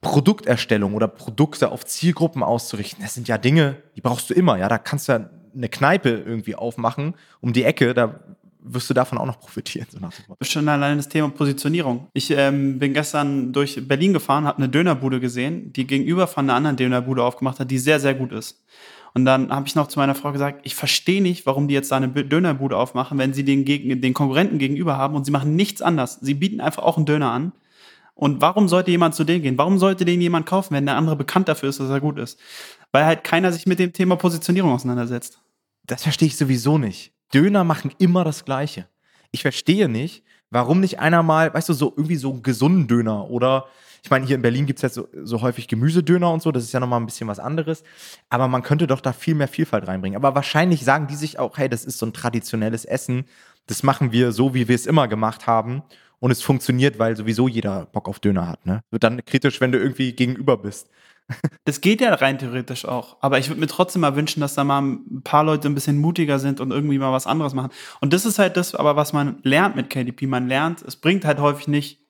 Produkterstellung 0.00 0.94
oder 0.94 1.08
Produkte 1.08 1.70
auf 1.70 1.86
Zielgruppen 1.86 2.42
auszurichten, 2.42 3.02
das 3.02 3.14
sind 3.14 3.28
ja 3.28 3.38
Dinge, 3.38 3.76
die 3.96 4.02
brauchst 4.02 4.28
du 4.28 4.34
immer. 4.34 4.58
Ja, 4.58 4.68
da 4.68 4.76
kannst 4.76 5.08
du 5.08 5.12
ja 5.12 5.30
eine 5.54 5.68
Kneipe 5.68 6.10
irgendwie 6.10 6.54
aufmachen 6.54 7.14
um 7.40 7.52
die 7.52 7.64
Ecke, 7.64 7.94
da 7.94 8.20
wirst 8.64 8.90
du 8.90 8.94
davon 8.94 9.18
auch 9.18 9.26
noch 9.26 9.38
profitieren. 9.38 9.86
So 9.90 9.98
Schon 10.42 10.68
allein 10.68 10.96
das 10.96 11.08
Thema 11.08 11.28
Positionierung. 11.28 12.08
Ich 12.14 12.30
ähm, 12.30 12.78
bin 12.78 12.94
gestern 12.94 13.52
durch 13.52 13.86
Berlin 13.86 14.12
gefahren, 14.12 14.44
habe 14.44 14.58
eine 14.58 14.68
Dönerbude 14.68 15.20
gesehen, 15.20 15.72
die 15.72 15.86
gegenüber 15.86 16.26
von 16.26 16.46
einer 16.46 16.54
anderen 16.54 16.76
Dönerbude 16.76 17.22
aufgemacht 17.22 17.60
hat, 17.60 17.70
die 17.70 17.78
sehr, 17.78 18.00
sehr 18.00 18.14
gut 18.14 18.32
ist. 18.32 18.64
Und 19.14 19.24
dann 19.26 19.50
habe 19.50 19.68
ich 19.68 19.76
noch 19.76 19.86
zu 19.86 20.00
meiner 20.00 20.16
Frau 20.16 20.32
gesagt, 20.32 20.60
ich 20.64 20.74
verstehe 20.74 21.22
nicht, 21.22 21.46
warum 21.46 21.68
die 21.68 21.74
jetzt 21.74 21.92
da 21.92 21.96
eine 21.96 22.08
Dönerbude 22.08 22.76
aufmachen, 22.76 23.16
wenn 23.16 23.32
sie 23.32 23.44
den, 23.44 23.64
gegen, 23.64 24.00
den 24.00 24.12
Konkurrenten 24.12 24.58
gegenüber 24.58 24.96
haben 24.96 25.14
und 25.14 25.24
sie 25.24 25.30
machen 25.30 25.54
nichts 25.54 25.82
anders. 25.82 26.18
Sie 26.20 26.34
bieten 26.34 26.60
einfach 26.60 26.82
auch 26.82 26.96
einen 26.96 27.06
Döner 27.06 27.30
an. 27.30 27.52
Und 28.16 28.40
warum 28.40 28.68
sollte 28.68 28.90
jemand 28.90 29.14
zu 29.14 29.24
denen 29.24 29.42
gehen? 29.42 29.58
Warum 29.58 29.78
sollte 29.78 30.04
den 30.04 30.20
jemand 30.20 30.46
kaufen, 30.46 30.74
wenn 30.74 30.86
der 30.86 30.96
andere 30.96 31.16
bekannt 31.16 31.48
dafür 31.48 31.68
ist, 31.68 31.78
dass 31.80 31.90
er 31.90 32.00
gut 32.00 32.18
ist? 32.18 32.40
Weil 32.90 33.04
halt 33.04 33.24
keiner 33.24 33.52
sich 33.52 33.66
mit 33.66 33.78
dem 33.78 33.92
Thema 33.92 34.16
Positionierung 34.16 34.72
auseinandersetzt. 34.72 35.40
Das 35.86 36.02
verstehe 36.02 36.28
ich 36.28 36.36
sowieso 36.36 36.78
nicht. 36.78 37.13
Döner 37.34 37.64
machen 37.64 37.92
immer 37.98 38.24
das 38.24 38.44
Gleiche. 38.44 38.86
Ich 39.30 39.42
verstehe 39.42 39.88
nicht, 39.88 40.22
warum 40.50 40.80
nicht 40.80 41.00
einer 41.00 41.22
mal, 41.22 41.52
weißt 41.52 41.68
du, 41.68 41.72
so 41.72 41.92
irgendwie 41.96 42.16
so 42.16 42.30
einen 42.30 42.42
gesunden 42.42 42.86
Döner 42.86 43.28
oder 43.30 43.66
ich 44.04 44.10
meine, 44.10 44.26
hier 44.26 44.36
in 44.36 44.42
Berlin 44.42 44.66
gibt 44.66 44.78
es 44.78 44.82
jetzt 44.82 44.94
so, 44.96 45.08
so, 45.22 45.40
häufig 45.40 45.66
Gemüsedöner 45.66 46.30
und 46.30 46.42
so, 46.42 46.52
das 46.52 46.64
ist 46.64 46.72
ja 46.72 46.78
nochmal 46.78 47.00
ein 47.00 47.06
bisschen 47.06 47.26
was 47.26 47.38
anderes. 47.38 47.82
Aber 48.28 48.48
man 48.48 48.62
könnte 48.62 48.86
doch 48.86 49.00
da 49.00 49.14
viel 49.14 49.34
mehr 49.34 49.48
Vielfalt 49.48 49.88
reinbringen. 49.88 50.16
Aber 50.16 50.34
wahrscheinlich 50.34 50.84
sagen 50.84 51.06
die 51.06 51.14
sich 51.14 51.38
auch, 51.38 51.56
hey, 51.56 51.70
das 51.70 51.86
ist 51.86 51.98
so 51.98 52.04
ein 52.04 52.12
traditionelles 52.12 52.84
Essen, 52.84 53.24
das 53.66 53.82
machen 53.82 54.12
wir 54.12 54.32
so, 54.32 54.52
wie 54.52 54.68
wir 54.68 54.74
es 54.74 54.84
immer 54.84 55.08
gemacht 55.08 55.46
haben. 55.46 55.82
Und 56.20 56.30
es 56.30 56.42
funktioniert, 56.42 56.98
weil 56.98 57.16
sowieso 57.16 57.48
jeder 57.48 57.86
Bock 57.86 58.06
auf 58.06 58.20
Döner 58.20 58.46
hat. 58.46 58.66
Ne? 58.66 58.82
Wird 58.90 59.04
dann 59.04 59.24
kritisch, 59.24 59.62
wenn 59.62 59.72
du 59.72 59.78
irgendwie 59.78 60.12
gegenüber 60.12 60.58
bist. 60.58 60.90
Das 61.64 61.80
geht 61.80 62.02
ja 62.02 62.12
rein 62.12 62.38
theoretisch 62.38 62.84
auch. 62.84 63.16
Aber 63.20 63.38
ich 63.38 63.48
würde 63.48 63.60
mir 63.60 63.66
trotzdem 63.66 64.02
mal 64.02 64.14
wünschen, 64.16 64.40
dass 64.40 64.54
da 64.54 64.64
mal 64.64 64.82
ein 64.82 65.22
paar 65.24 65.44
Leute 65.44 65.68
ein 65.68 65.74
bisschen 65.74 65.98
mutiger 65.98 66.38
sind 66.38 66.60
und 66.60 66.70
irgendwie 66.70 66.98
mal 66.98 67.12
was 67.12 67.26
anderes 67.26 67.54
machen. 67.54 67.70
Und 68.00 68.12
das 68.12 68.26
ist 68.26 68.38
halt 68.38 68.56
das, 68.56 68.74
aber 68.74 68.96
was 68.96 69.12
man 69.14 69.38
lernt 69.42 69.74
mit 69.74 69.88
KDP. 69.88 70.26
Man 70.26 70.46
lernt, 70.48 70.82
es 70.82 70.96
bringt 70.96 71.24
halt 71.24 71.38
häufig 71.38 71.66
nicht, 71.66 72.00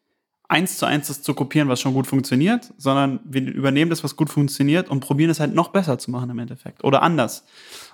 eins 0.49 0.79
zu 0.79 0.87
eins 0.87 1.09
das 1.09 1.23
zu 1.23 1.35
kopieren, 1.35 1.69
was 1.69 1.81
schon 1.81 1.95
gut 1.95 2.07
funktioniert, 2.07 2.73
sondern 2.77 3.21
wir 3.25 3.43
übernehmen 3.43 3.91
das, 3.91 4.05
was 4.05 4.17
gut 4.17 4.31
funktioniert 4.31 4.89
und 4.89 5.01
probieren 5.01 5.31
es 5.31 5.41
halt 5.41 5.55
noch 5.55 5.69
besser 5.69 5.99
zu 5.99 6.11
machen 6.11 6.31
im 6.31 6.39
Endeffekt. 6.39 6.85
Oder 6.85 7.03
anders. 7.03 7.45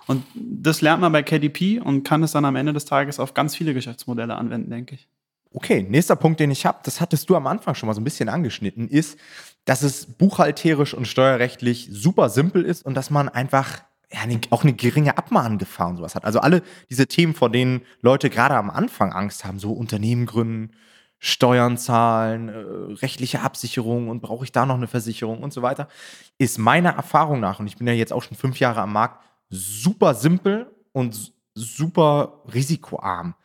Und 0.07 0.25
das 0.35 0.81
lernt 0.81 1.01
man 1.01 1.13
bei 1.13 1.23
KDP 1.23 1.81
und 1.81 2.03
kann 2.03 2.23
es 2.23 2.33
dann 2.33 2.45
am 2.45 2.57
Ende 2.57 2.73
des 2.73 2.85
Tages 2.87 3.21
auf 3.21 3.35
ganz 3.35 3.55
viele 3.55 3.75
Geschäftsmodelle 3.75 4.35
anwenden, 4.35 4.71
denke 4.71 4.97
ich. 4.97 5.09
Okay, 5.53 5.83
nächster 5.89 6.17
Punkt, 6.17 6.39
den 6.39 6.51
ich 6.51 6.65
habe, 6.65 6.79
das 6.85 7.01
hattest 7.01 7.29
du 7.29 7.35
am 7.35 7.47
Anfang 7.47 7.75
schon 7.75 7.89
mal 7.89 7.95
so 7.95 8.01
ein 8.01 8.05
bisschen 8.05 8.29
angeschnitten, 8.29 8.89
ist, 8.89 9.19
dass 9.71 9.83
es 9.83 10.07
buchhalterisch 10.07 10.95
und 10.95 11.07
steuerrechtlich 11.07 11.89
super 11.93 12.29
simpel 12.29 12.65
ist 12.65 12.85
und 12.85 12.95
dass 12.95 13.09
man 13.09 13.29
einfach 13.29 13.83
ja, 14.13 14.23
auch 14.51 14.65
eine 14.65 14.73
geringe 14.73 15.17
Abmahngefahr 15.17 15.91
und 15.91 15.99
sowas 15.99 16.17
hat. 16.17 16.25
Also 16.25 16.41
alle 16.41 16.63
diese 16.91 17.07
Themen, 17.07 17.35
vor 17.35 17.51
denen 17.51 17.83
Leute 18.03 18.31
gerade 18.31 18.57
am 18.57 18.69
Anfang 18.69 19.13
Angst 19.13 19.45
haben, 19.45 19.61
so 19.61 19.71
Unternehmen 19.71 20.27
gründen, 20.27 20.73
Steuern 21.21 21.79
zahlen, 21.79 22.49
äh, 22.49 22.95
rechtliche 22.95 23.43
Absicherung 23.43 24.09
und 24.09 24.23
brauche 24.23 24.45
ich 24.45 24.51
da 24.51 24.67
noch 24.67 24.75
eine 24.75 24.89
Versicherung 24.89 25.41
und 25.41 25.53
so 25.53 25.63
weiter, 25.63 25.87
ist 26.37 26.59
meiner 26.59 26.91
Erfahrung 26.91 27.39
nach, 27.39 27.61
und 27.61 27.69
ich 27.69 27.77
bin 27.77 27.87
ja 27.87 27.93
jetzt 27.93 28.13
auch 28.13 28.25
schon 28.25 28.37
fünf 28.37 28.59
Jahre 28.59 28.81
am 28.81 28.93
Markt, 28.93 29.23
super 29.51 30.15
simpel 30.15 30.67
und 30.91 31.33
super 31.55 32.43
risikoarm. 32.53 33.37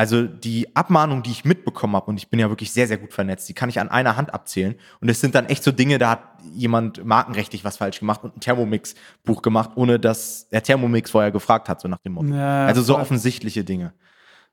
Also 0.00 0.22
die 0.22 0.74
Abmahnung, 0.74 1.22
die 1.22 1.30
ich 1.30 1.44
mitbekommen 1.44 1.94
habe, 1.94 2.06
und 2.06 2.16
ich 2.16 2.30
bin 2.30 2.40
ja 2.40 2.48
wirklich 2.48 2.72
sehr, 2.72 2.88
sehr 2.88 2.96
gut 2.96 3.12
vernetzt, 3.12 3.46
die 3.50 3.52
kann 3.52 3.68
ich 3.68 3.80
an 3.80 3.90
einer 3.90 4.16
Hand 4.16 4.32
abzählen. 4.32 4.76
Und 5.02 5.10
es 5.10 5.20
sind 5.20 5.34
dann 5.34 5.44
echt 5.44 5.62
so 5.62 5.72
Dinge, 5.72 5.98
da 5.98 6.08
hat 6.12 6.22
jemand 6.54 7.04
markenrechtlich 7.04 7.66
was 7.66 7.76
falsch 7.76 8.00
gemacht 8.00 8.24
und 8.24 8.34
ein 8.34 8.40
Thermomix-Buch 8.40 9.42
gemacht, 9.42 9.72
ohne 9.74 10.00
dass 10.00 10.48
der 10.48 10.62
Thermomix 10.62 11.10
vorher 11.10 11.30
gefragt 11.30 11.68
hat, 11.68 11.82
so 11.82 11.88
nach 11.88 11.98
dem 11.98 12.14
Motto. 12.14 12.32
Ja, 12.32 12.64
also 12.64 12.80
so 12.80 12.96
offensichtliche 12.96 13.62
Dinge. 13.62 13.92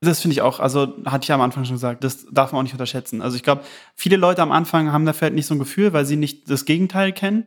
Das 0.02 0.20
finde 0.20 0.34
ich 0.34 0.42
auch, 0.42 0.60
also 0.60 0.96
hatte 1.06 1.24
ich 1.24 1.30
ja 1.30 1.36
am 1.36 1.42
Anfang 1.42 1.64
schon 1.64 1.78
gesagt, 1.78 2.04
das 2.04 2.26
darf 2.30 2.52
man 2.52 2.60
auch 2.60 2.64
nicht 2.64 2.74
unterschätzen. 2.74 3.22
Also 3.22 3.38
ich 3.38 3.44
glaube, 3.44 3.62
viele 3.96 4.18
Leute 4.18 4.42
am 4.42 4.52
Anfang 4.52 4.92
haben 4.92 5.06
dafür 5.06 5.28
halt 5.28 5.36
nicht 5.36 5.46
so 5.46 5.56
ein 5.56 5.60
Gefühl, 5.60 5.94
weil 5.94 6.06
sie 6.06 6.18
nicht 6.18 6.52
das 6.52 6.66
Gegenteil 6.66 7.14
kennen. 7.14 7.46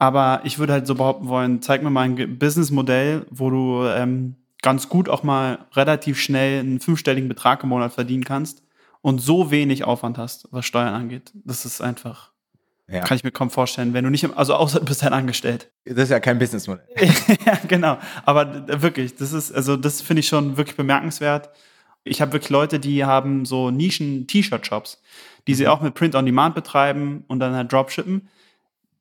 Aber 0.00 0.40
ich 0.42 0.58
würde 0.58 0.72
halt 0.72 0.88
so 0.88 0.96
behaupten 0.96 1.28
wollen, 1.28 1.62
zeig 1.62 1.84
mir 1.84 1.90
mal 1.90 2.02
ein 2.02 2.36
Businessmodell, 2.36 3.26
wo 3.30 3.48
du 3.48 3.84
ähm, 3.84 4.34
ganz 4.62 4.88
gut 4.88 5.08
auch 5.08 5.22
mal 5.22 5.66
relativ 5.74 6.20
schnell 6.20 6.60
einen 6.60 6.80
fünfstelligen 6.80 7.28
Betrag 7.28 7.62
im 7.62 7.68
Monat 7.68 7.92
verdienen 7.92 8.24
kannst 8.24 8.62
und 9.00 9.20
so 9.20 9.50
wenig 9.50 9.84
Aufwand 9.84 10.18
hast, 10.18 10.48
was 10.50 10.66
Steuern 10.66 10.94
angeht. 10.94 11.32
Das 11.34 11.64
ist 11.64 11.80
einfach, 11.80 12.32
ja. 12.88 13.00
kann 13.00 13.16
ich 13.16 13.24
mir 13.24 13.30
kaum 13.30 13.50
vorstellen, 13.50 13.94
wenn 13.94 14.04
du 14.04 14.10
nicht, 14.10 14.36
also 14.36 14.54
außer 14.54 14.80
du 14.80 14.86
bist 14.86 15.02
halt 15.02 15.12
angestellt. 15.12 15.70
Das 15.84 16.04
ist 16.04 16.10
ja 16.10 16.20
kein 16.20 16.38
Businessmodell. 16.38 16.86
ja, 17.46 17.58
genau. 17.68 17.98
Aber 18.24 18.82
wirklich, 18.82 19.14
das 19.14 19.32
ist, 19.32 19.52
also 19.52 19.76
das 19.76 20.00
finde 20.00 20.20
ich 20.20 20.28
schon 20.28 20.56
wirklich 20.56 20.76
bemerkenswert. 20.76 21.50
Ich 22.04 22.20
habe 22.20 22.32
wirklich 22.32 22.50
Leute, 22.50 22.80
die 22.80 23.04
haben 23.04 23.44
so 23.44 23.70
Nischen-T-Shirt-Shops, 23.70 25.00
die 25.46 25.54
sie 25.54 25.64
mhm. 25.64 25.70
auch 25.70 25.80
mit 25.80 25.94
Print 25.94 26.14
on 26.14 26.26
Demand 26.26 26.54
betreiben 26.54 27.24
und 27.28 27.40
dann 27.40 27.54
halt 27.54 27.72
Dropshippen 27.72 28.28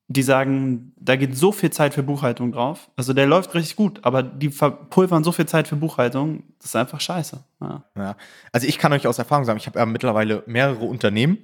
die 0.10 0.24
sagen, 0.24 0.94
da 0.98 1.18
geht 1.18 1.36
so 1.36 1.52
viel 1.52 1.70
Zeit 1.70 1.94
für 1.94 2.04
Buchhaltung 2.04 2.54
drauf. 2.54 2.90
Also 2.96 3.14
der 3.14 3.28
läuft 3.28 3.54
richtig 3.56 3.76
gut, 3.76 4.00
aber 4.04 4.24
die 4.24 4.50
verpulvern 4.50 5.24
so 5.24 5.34
viel 5.34 5.46
Zeit 5.46 5.68
für 5.68 5.76
Buchhaltung, 5.76 6.44
das 6.60 6.68
ist 6.68 6.76
einfach 6.78 7.02
scheiße. 7.02 7.44
Ja. 7.60 7.84
ja. 7.98 8.16
Also 8.54 8.68
ich 8.68 8.78
kann 8.78 8.94
euch 8.94 9.06
aus 9.06 9.20
Erfahrung 9.20 9.44
sagen, 9.44 9.58
ich 9.58 9.68
habe 9.68 9.80
ja 9.80 9.86
mittlerweile 9.86 10.44
mehrere 10.46 10.86
Unternehmen 10.86 11.40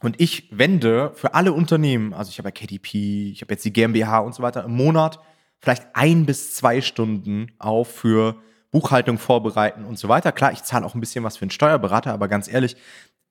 und 0.00 0.18
ich 0.18 0.48
wende 0.50 1.12
für 1.14 1.34
alle 1.34 1.52
Unternehmen, 1.52 2.14
also 2.14 2.30
ich 2.30 2.38
habe 2.38 2.48
ja 2.48 2.52
KDP, 2.52 3.30
ich 3.30 3.42
habe 3.42 3.52
jetzt 3.52 3.64
die 3.64 3.72
GmbH 3.72 4.20
und 4.20 4.34
so 4.34 4.42
weiter, 4.42 4.64
im 4.64 4.74
Monat 4.76 5.20
vielleicht 5.60 5.84
ein 5.92 6.24
bis 6.24 6.54
zwei 6.54 6.80
Stunden 6.80 7.48
auf 7.58 7.88
für 7.88 8.36
Buchhaltung 8.74 9.18
vorbereiten 9.18 9.84
und 9.84 10.00
so 10.00 10.08
weiter. 10.08 10.32
Klar, 10.32 10.52
ich 10.52 10.64
zahle 10.64 10.84
auch 10.84 10.96
ein 10.96 11.00
bisschen 11.00 11.22
was 11.22 11.36
für 11.36 11.42
einen 11.42 11.52
Steuerberater, 11.52 12.12
aber 12.12 12.26
ganz 12.26 12.52
ehrlich, 12.52 12.76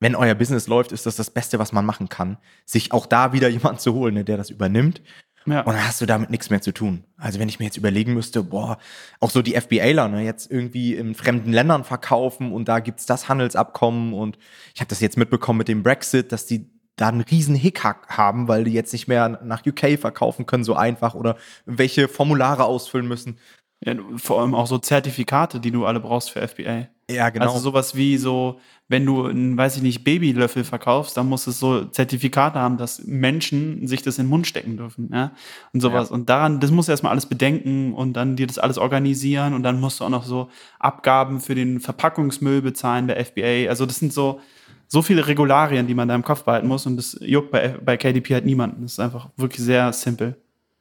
wenn 0.00 0.16
euer 0.16 0.34
Business 0.34 0.68
läuft, 0.68 0.90
ist 0.90 1.04
das 1.04 1.16
das 1.16 1.28
Beste, 1.28 1.58
was 1.58 1.70
man 1.70 1.84
machen 1.84 2.08
kann, 2.08 2.38
sich 2.64 2.92
auch 2.92 3.04
da 3.04 3.34
wieder 3.34 3.48
jemanden 3.50 3.78
zu 3.78 3.92
holen, 3.92 4.14
ne, 4.14 4.24
der 4.24 4.38
das 4.38 4.48
übernimmt. 4.48 5.02
Ja. 5.44 5.60
Und 5.60 5.74
dann 5.74 5.86
hast 5.86 6.00
du 6.00 6.06
damit 6.06 6.30
nichts 6.30 6.48
mehr 6.48 6.62
zu 6.62 6.72
tun. 6.72 7.04
Also 7.18 7.38
wenn 7.38 7.50
ich 7.50 7.58
mir 7.58 7.66
jetzt 7.66 7.76
überlegen 7.76 8.14
müsste, 8.14 8.42
boah, 8.42 8.78
auch 9.20 9.28
so 9.28 9.42
die 9.42 9.60
FBAler, 9.60 10.08
ne, 10.08 10.24
jetzt 10.24 10.50
irgendwie 10.50 10.94
in 10.94 11.14
fremden 11.14 11.52
Ländern 11.52 11.84
verkaufen 11.84 12.50
und 12.50 12.66
da 12.66 12.80
gibt's 12.80 13.04
das 13.04 13.28
Handelsabkommen 13.28 14.14
und 14.14 14.38
ich 14.74 14.80
habe 14.80 14.88
das 14.88 15.00
jetzt 15.00 15.18
mitbekommen 15.18 15.58
mit 15.58 15.68
dem 15.68 15.82
Brexit, 15.82 16.32
dass 16.32 16.46
die 16.46 16.70
da 16.96 17.08
einen 17.08 17.20
riesen 17.20 17.54
Hickhack 17.54 18.16
haben, 18.16 18.48
weil 18.48 18.64
die 18.64 18.72
jetzt 18.72 18.94
nicht 18.94 19.08
mehr 19.08 19.40
nach 19.44 19.66
UK 19.66 19.98
verkaufen 19.98 20.46
können 20.46 20.64
so 20.64 20.74
einfach 20.74 21.14
oder 21.14 21.36
welche 21.66 22.08
Formulare 22.08 22.64
ausfüllen 22.64 23.06
müssen. 23.06 23.38
Ja, 23.84 23.94
vor 24.16 24.40
allem 24.40 24.54
auch 24.54 24.66
so 24.66 24.78
Zertifikate, 24.78 25.60
die 25.60 25.70
du 25.70 25.84
alle 25.84 26.00
brauchst 26.00 26.30
für 26.30 26.46
FBA. 26.46 26.88
Ja, 27.10 27.28
genau. 27.28 27.46
Also 27.46 27.58
sowas 27.58 27.94
wie 27.94 28.16
so, 28.16 28.58
wenn 28.88 29.04
du, 29.04 29.26
einen, 29.26 29.58
weiß 29.58 29.76
ich 29.76 29.82
nicht, 29.82 30.04
Babylöffel 30.04 30.64
verkaufst, 30.64 31.16
dann 31.18 31.28
muss 31.28 31.46
es 31.46 31.58
so 31.58 31.84
Zertifikate 31.84 32.58
haben, 32.58 32.78
dass 32.78 33.04
Menschen 33.04 33.86
sich 33.86 34.00
das 34.00 34.18
in 34.18 34.24
den 34.24 34.30
Mund 34.30 34.46
stecken 34.46 34.78
dürfen, 34.78 35.10
ja, 35.12 35.32
und 35.74 35.80
sowas. 35.80 36.08
Ja. 36.08 36.14
Und 36.14 36.30
daran, 36.30 36.60
das 36.60 36.70
musst 36.70 36.88
du 36.88 36.92
erstmal 36.92 37.12
alles 37.12 37.26
bedenken 37.26 37.92
und 37.92 38.14
dann 38.14 38.36
dir 38.36 38.46
das 38.46 38.58
alles 38.58 38.78
organisieren 38.78 39.52
und 39.52 39.62
dann 39.62 39.80
musst 39.80 40.00
du 40.00 40.04
auch 40.04 40.10
noch 40.10 40.24
so 40.24 40.48
Abgaben 40.78 41.40
für 41.40 41.54
den 41.54 41.78
Verpackungsmüll 41.80 42.62
bezahlen 42.62 43.06
bei 43.06 43.22
FBA. 43.22 43.68
Also 43.68 43.84
das 43.84 43.98
sind 43.98 44.14
so, 44.14 44.40
so 44.88 45.02
viele 45.02 45.26
Regularien, 45.26 45.86
die 45.86 45.94
man 45.94 46.08
da 46.08 46.14
im 46.14 46.22
Kopf 46.24 46.44
behalten 46.44 46.68
muss 46.68 46.86
und 46.86 46.96
das 46.96 47.18
juckt 47.20 47.50
bei, 47.50 47.76
bei 47.84 47.98
KDP 47.98 48.32
halt 48.32 48.46
niemanden. 48.46 48.82
Das 48.82 48.92
ist 48.92 49.00
einfach 49.00 49.28
wirklich 49.36 49.62
sehr 49.62 49.92
simpel. 49.92 50.36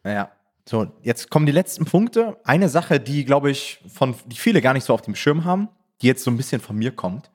Ja, 0.05 0.29
so, 0.67 0.88
jetzt 1.02 1.30
kommen 1.30 1.45
die 1.45 1.52
letzten 1.52 1.86
Punkte. 1.86 2.38
Eine 2.43 2.69
Sache, 2.69 2.99
die, 2.99 3.26
glaube 3.26 3.52
ich, 3.52 3.80
von, 3.88 4.15
die 4.26 4.38
viele 4.38 4.62
gar 4.62 4.73
nicht 4.73 4.86
so 4.86 4.93
auf 4.93 5.02
dem 5.02 5.15
Schirm 5.15 5.43
haben, 5.43 5.67
die 6.02 6.08
jetzt 6.08 6.23
so 6.23 6.32
ein 6.32 6.38
bisschen 6.38 6.62
von 6.62 6.78
mir 6.78 6.91
kommt. 6.91 7.32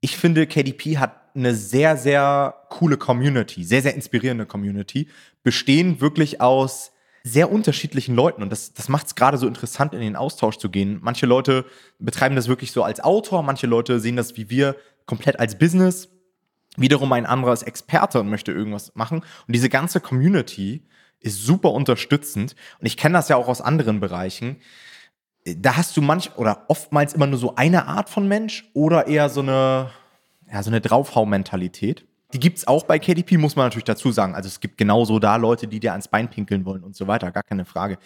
Ich 0.00 0.16
finde, 0.16 0.46
KDP 0.46 0.98
hat 0.98 1.14
eine 1.34 1.54
sehr, 1.54 1.96
sehr 1.96 2.54
coole 2.70 2.96
Community, 2.96 3.64
sehr, 3.64 3.82
sehr 3.82 3.94
inspirierende 3.94 4.46
Community, 4.46 5.08
bestehend 5.42 6.00
wirklich 6.00 6.40
aus 6.40 6.92
sehr 7.22 7.52
unterschiedlichen 7.52 8.14
Leuten. 8.14 8.42
Und 8.42 8.50
das, 8.50 8.72
das 8.72 8.88
macht 8.88 9.08
es 9.08 9.14
gerade 9.14 9.36
so 9.36 9.46
interessant, 9.46 9.92
in 9.92 10.00
den 10.00 10.16
Austausch 10.16 10.56
zu 10.56 10.70
gehen. 10.70 10.98
Manche 11.02 11.26
Leute 11.26 11.66
betreiben 11.98 12.34
das 12.34 12.48
wirklich 12.48 12.72
so 12.72 12.82
als 12.82 13.00
Autor, 13.00 13.42
manche 13.42 13.66
Leute 13.66 14.00
sehen 14.00 14.16
das 14.16 14.38
wie 14.38 14.48
wir 14.48 14.76
komplett 15.04 15.38
als 15.38 15.58
Business. 15.58 16.08
Wiederum 16.76 17.12
ein 17.12 17.26
anderer 17.26 17.52
ist 17.52 17.64
Experte 17.64 18.20
und 18.20 18.30
möchte 18.30 18.52
irgendwas 18.52 18.94
machen. 18.94 19.18
Und 19.46 19.54
diese 19.54 19.68
ganze 19.68 20.00
Community 20.00 20.82
ist 21.20 21.44
super 21.44 21.72
unterstützend. 21.72 22.56
Und 22.78 22.86
ich 22.86 22.96
kenne 22.96 23.14
das 23.14 23.28
ja 23.28 23.36
auch 23.36 23.48
aus 23.48 23.60
anderen 23.60 24.00
Bereichen. 24.00 24.56
Da 25.44 25.76
hast 25.76 25.96
du 25.96 26.02
manch 26.02 26.36
oder 26.36 26.64
oftmals 26.68 27.14
immer 27.14 27.26
nur 27.26 27.38
so 27.38 27.56
eine 27.56 27.86
Art 27.86 28.10
von 28.10 28.28
Mensch 28.28 28.70
oder 28.74 29.06
eher 29.06 29.28
so 29.28 29.40
eine, 29.40 29.90
ja, 30.50 30.62
so 30.62 30.70
eine 30.70 30.80
Draufhau-Mentalität. 30.80 32.06
Die 32.32 32.38
gibt's 32.38 32.66
auch 32.66 32.84
bei 32.84 32.98
KDP, 32.98 33.38
muss 33.38 33.56
man 33.56 33.66
natürlich 33.66 33.84
dazu 33.84 34.12
sagen. 34.12 34.34
Also 34.34 34.46
es 34.46 34.60
gibt 34.60 34.78
genauso 34.78 35.18
da 35.18 35.36
Leute, 35.36 35.66
die 35.66 35.80
dir 35.80 35.92
ans 35.92 36.08
Bein 36.08 36.30
pinkeln 36.30 36.64
wollen 36.64 36.84
und 36.84 36.94
so 36.94 37.06
weiter, 37.06 37.32
gar 37.32 37.42
keine 37.42 37.64
Frage. 37.64 37.98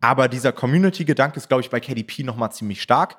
Aber 0.00 0.28
dieser 0.28 0.52
Community-Gedanke 0.52 1.38
ist, 1.38 1.48
glaube 1.48 1.62
ich, 1.62 1.70
bei 1.70 1.80
KDP 1.80 2.22
nochmal 2.22 2.52
ziemlich 2.52 2.80
stark. 2.80 3.16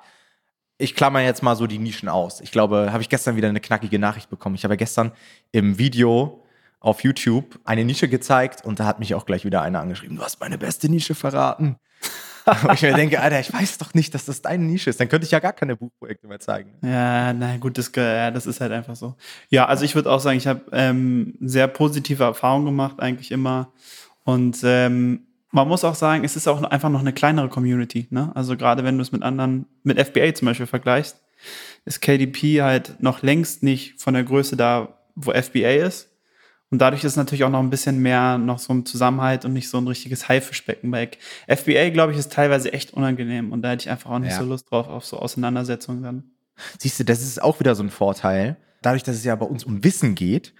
Ich 0.78 0.94
klammer 0.94 1.20
jetzt 1.20 1.42
mal 1.42 1.54
so 1.54 1.66
die 1.66 1.78
Nischen 1.78 2.08
aus. 2.08 2.40
Ich 2.40 2.50
glaube, 2.50 2.92
habe 2.92 3.02
ich 3.02 3.08
gestern 3.08 3.36
wieder 3.36 3.48
eine 3.48 3.60
knackige 3.60 3.98
Nachricht 3.98 4.30
bekommen. 4.30 4.54
Ich 4.54 4.64
habe 4.64 4.76
gestern 4.76 5.12
im 5.52 5.78
Video 5.78 6.43
auf 6.84 7.02
YouTube 7.02 7.58
eine 7.64 7.84
Nische 7.84 8.08
gezeigt 8.08 8.64
und 8.64 8.78
da 8.78 8.84
hat 8.84 8.98
mich 8.98 9.14
auch 9.14 9.24
gleich 9.24 9.46
wieder 9.46 9.62
einer 9.62 9.80
angeschrieben, 9.80 10.16
du 10.16 10.22
hast 10.22 10.40
meine 10.40 10.58
beste 10.58 10.90
Nische 10.90 11.14
verraten. 11.14 11.76
Wo 12.62 12.72
ich 12.72 12.82
mir 12.82 12.92
denke, 12.92 13.20
Alter, 13.20 13.40
ich 13.40 13.50
weiß 13.50 13.78
doch 13.78 13.94
nicht, 13.94 14.12
dass 14.12 14.26
das 14.26 14.42
deine 14.42 14.64
Nische 14.64 14.90
ist. 14.90 15.00
Dann 15.00 15.08
könnte 15.08 15.24
ich 15.24 15.30
ja 15.30 15.38
gar 15.38 15.54
keine 15.54 15.76
Buchprojekte 15.76 16.28
mehr 16.28 16.40
zeigen. 16.40 16.74
Ja, 16.82 17.32
na 17.32 17.56
gut, 17.56 17.78
das, 17.78 17.90
ja, 17.96 18.30
das 18.30 18.44
ist 18.44 18.60
halt 18.60 18.70
einfach 18.70 18.96
so. 18.96 19.14
Ja, 19.48 19.64
also 19.64 19.82
ich 19.82 19.94
würde 19.94 20.12
auch 20.12 20.20
sagen, 20.20 20.36
ich 20.36 20.46
habe 20.46 20.60
ähm, 20.72 21.38
sehr 21.40 21.68
positive 21.68 22.22
Erfahrungen 22.22 22.66
gemacht, 22.66 23.00
eigentlich 23.00 23.30
immer. 23.30 23.72
Und 24.24 24.58
ähm, 24.62 25.26
man 25.52 25.66
muss 25.66 25.84
auch 25.84 25.94
sagen, 25.94 26.22
es 26.22 26.36
ist 26.36 26.46
auch 26.46 26.62
einfach 26.64 26.90
noch 26.90 27.00
eine 27.00 27.14
kleinere 27.14 27.48
Community. 27.48 28.08
Ne? 28.10 28.30
Also 28.34 28.58
gerade 28.58 28.84
wenn 28.84 28.98
du 28.98 29.02
es 29.02 29.10
mit 29.10 29.22
anderen, 29.22 29.64
mit 29.82 29.98
FBA 29.98 30.34
zum 30.34 30.44
Beispiel 30.44 30.66
vergleichst, 30.66 31.22
ist 31.86 32.02
KDP 32.02 32.60
halt 32.60 33.00
noch 33.00 33.22
längst 33.22 33.62
nicht 33.62 34.02
von 34.02 34.12
der 34.12 34.24
Größe 34.24 34.58
da, 34.58 34.98
wo 35.14 35.32
FBA 35.32 35.86
ist. 35.86 36.10
Und 36.70 36.78
dadurch 36.78 37.04
ist 37.04 37.16
natürlich 37.16 37.44
auch 37.44 37.50
noch 37.50 37.60
ein 37.60 37.70
bisschen 37.70 38.00
mehr 38.00 38.38
noch 38.38 38.58
so 38.58 38.72
ein 38.72 38.84
Zusammenhalt 38.84 39.44
und 39.44 39.52
nicht 39.52 39.68
so 39.68 39.78
ein 39.78 39.86
richtiges 39.86 40.28
Haifischbecken 40.28 40.90
bei 40.90 41.10
FBA, 41.46 41.90
glaube 41.90 42.12
ich, 42.12 42.18
ist 42.18 42.32
teilweise 42.32 42.72
echt 42.72 42.92
unangenehm 42.94 43.52
und 43.52 43.62
da 43.62 43.70
hätte 43.70 43.82
ich 43.82 43.90
einfach 43.90 44.10
auch 44.10 44.18
nicht 44.18 44.32
ja. 44.32 44.38
so 44.38 44.44
Lust 44.44 44.70
drauf 44.70 44.88
auf 44.88 45.04
so 45.04 45.18
Auseinandersetzungen 45.18 46.02
dann. 46.02 46.24
Siehst 46.78 46.98
du, 46.98 47.04
das 47.04 47.22
ist 47.22 47.42
auch 47.42 47.60
wieder 47.60 47.74
so 47.74 47.82
ein 47.82 47.90
Vorteil. 47.90 48.56
Dadurch, 48.82 49.02
dass 49.02 49.16
es 49.16 49.24
ja 49.24 49.34
bei 49.36 49.46
uns 49.46 49.64
um 49.64 49.84
Wissen 49.84 50.14
geht, 50.14 50.54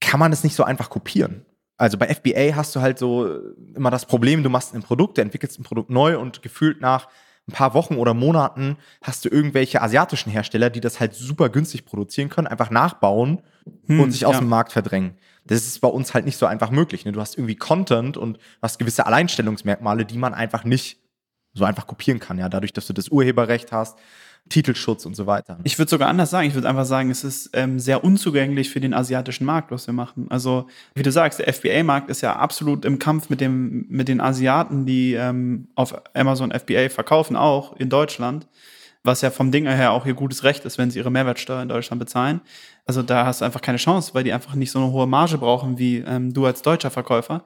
kann 0.00 0.20
man 0.20 0.32
es 0.32 0.44
nicht 0.44 0.54
so 0.54 0.64
einfach 0.64 0.90
kopieren. 0.90 1.44
Also 1.78 1.98
bei 1.98 2.12
FBA 2.12 2.54
hast 2.54 2.74
du 2.74 2.80
halt 2.80 2.98
so 2.98 3.28
immer 3.74 3.90
das 3.90 4.06
Problem, 4.06 4.42
du 4.42 4.48
machst 4.48 4.74
ein 4.74 4.82
Produkt, 4.82 5.18
du 5.18 5.22
entwickelst 5.22 5.58
ein 5.58 5.64
Produkt 5.64 5.90
neu 5.90 6.18
und 6.18 6.42
gefühlt 6.42 6.80
nach 6.80 7.08
ein 7.48 7.52
paar 7.52 7.74
Wochen 7.74 7.96
oder 7.96 8.14
Monaten 8.14 8.76
hast 9.02 9.24
du 9.24 9.28
irgendwelche 9.28 9.80
asiatischen 9.80 10.30
Hersteller, 10.30 10.70
die 10.70 10.80
das 10.80 11.00
halt 11.00 11.14
super 11.14 11.48
günstig 11.48 11.84
produzieren 11.84 12.28
können, 12.28 12.46
einfach 12.46 12.70
nachbauen 12.70 13.42
hm, 13.86 14.00
und 14.00 14.10
sich 14.10 14.26
aus 14.26 14.34
ja. 14.34 14.40
dem 14.40 14.48
Markt 14.48 14.72
verdrängen. 14.72 15.16
Das 15.46 15.66
ist 15.66 15.80
bei 15.80 15.88
uns 15.88 16.14
halt 16.14 16.24
nicht 16.24 16.36
so 16.36 16.46
einfach 16.46 16.70
möglich. 16.70 17.04
Ne? 17.04 17.12
Du 17.12 17.20
hast 17.20 17.36
irgendwie 17.36 17.56
Content 17.56 18.16
und 18.16 18.38
hast 18.62 18.78
gewisse 18.78 19.06
Alleinstellungsmerkmale, 19.06 20.04
die 20.04 20.18
man 20.18 20.34
einfach 20.34 20.64
nicht 20.64 20.98
so 21.54 21.64
einfach 21.64 21.86
kopieren 21.86 22.20
kann, 22.20 22.38
ja, 22.38 22.48
dadurch, 22.48 22.72
dass 22.72 22.86
du 22.86 22.92
das 22.92 23.08
Urheberrecht 23.08 23.72
hast, 23.72 23.98
Titelschutz 24.48 25.06
und 25.06 25.16
so 25.16 25.26
weiter. 25.26 25.58
Ich 25.64 25.78
würde 25.78 25.90
sogar 25.90 26.08
anders 26.08 26.30
sagen. 26.30 26.46
Ich 26.46 26.54
würde 26.54 26.68
einfach 26.68 26.84
sagen, 26.84 27.10
es 27.10 27.24
ist 27.24 27.50
ähm, 27.52 27.80
sehr 27.80 28.04
unzugänglich 28.04 28.70
für 28.70 28.78
den 28.78 28.94
asiatischen 28.94 29.44
Markt, 29.44 29.72
was 29.72 29.86
wir 29.88 29.94
machen. 29.94 30.26
Also, 30.30 30.68
wie 30.94 31.02
du 31.02 31.10
sagst, 31.10 31.40
der 31.40 31.52
FBA-Markt 31.52 32.10
ist 32.10 32.20
ja 32.20 32.36
absolut 32.36 32.84
im 32.84 32.98
Kampf 32.98 33.28
mit, 33.28 33.40
dem, 33.40 33.86
mit 33.88 34.06
den 34.06 34.20
Asiaten, 34.20 34.86
die 34.86 35.14
ähm, 35.14 35.68
auf 35.74 36.00
Amazon 36.14 36.52
FBA 36.52 36.90
verkaufen, 36.90 37.34
auch 37.34 37.74
in 37.76 37.88
Deutschland 37.88 38.46
was 39.06 39.20
ja 39.20 39.30
vom 39.30 39.50
Ding 39.50 39.66
her 39.66 39.92
auch 39.92 40.06
ihr 40.06 40.14
gutes 40.14 40.44
Recht 40.44 40.64
ist, 40.64 40.78
wenn 40.78 40.90
sie 40.90 40.98
ihre 40.98 41.10
Mehrwertsteuer 41.10 41.62
in 41.62 41.68
Deutschland 41.68 42.00
bezahlen. 42.00 42.40
Also 42.84 43.02
da 43.02 43.26
hast 43.26 43.40
du 43.40 43.44
einfach 43.44 43.60
keine 43.60 43.78
Chance, 43.78 44.12
weil 44.14 44.24
die 44.24 44.32
einfach 44.32 44.54
nicht 44.54 44.70
so 44.70 44.78
eine 44.78 44.92
hohe 44.92 45.06
Marge 45.06 45.38
brauchen 45.38 45.78
wie 45.78 45.98
ähm, 45.98 46.32
du 46.32 46.46
als 46.46 46.62
deutscher 46.62 46.90
Verkäufer. 46.90 47.44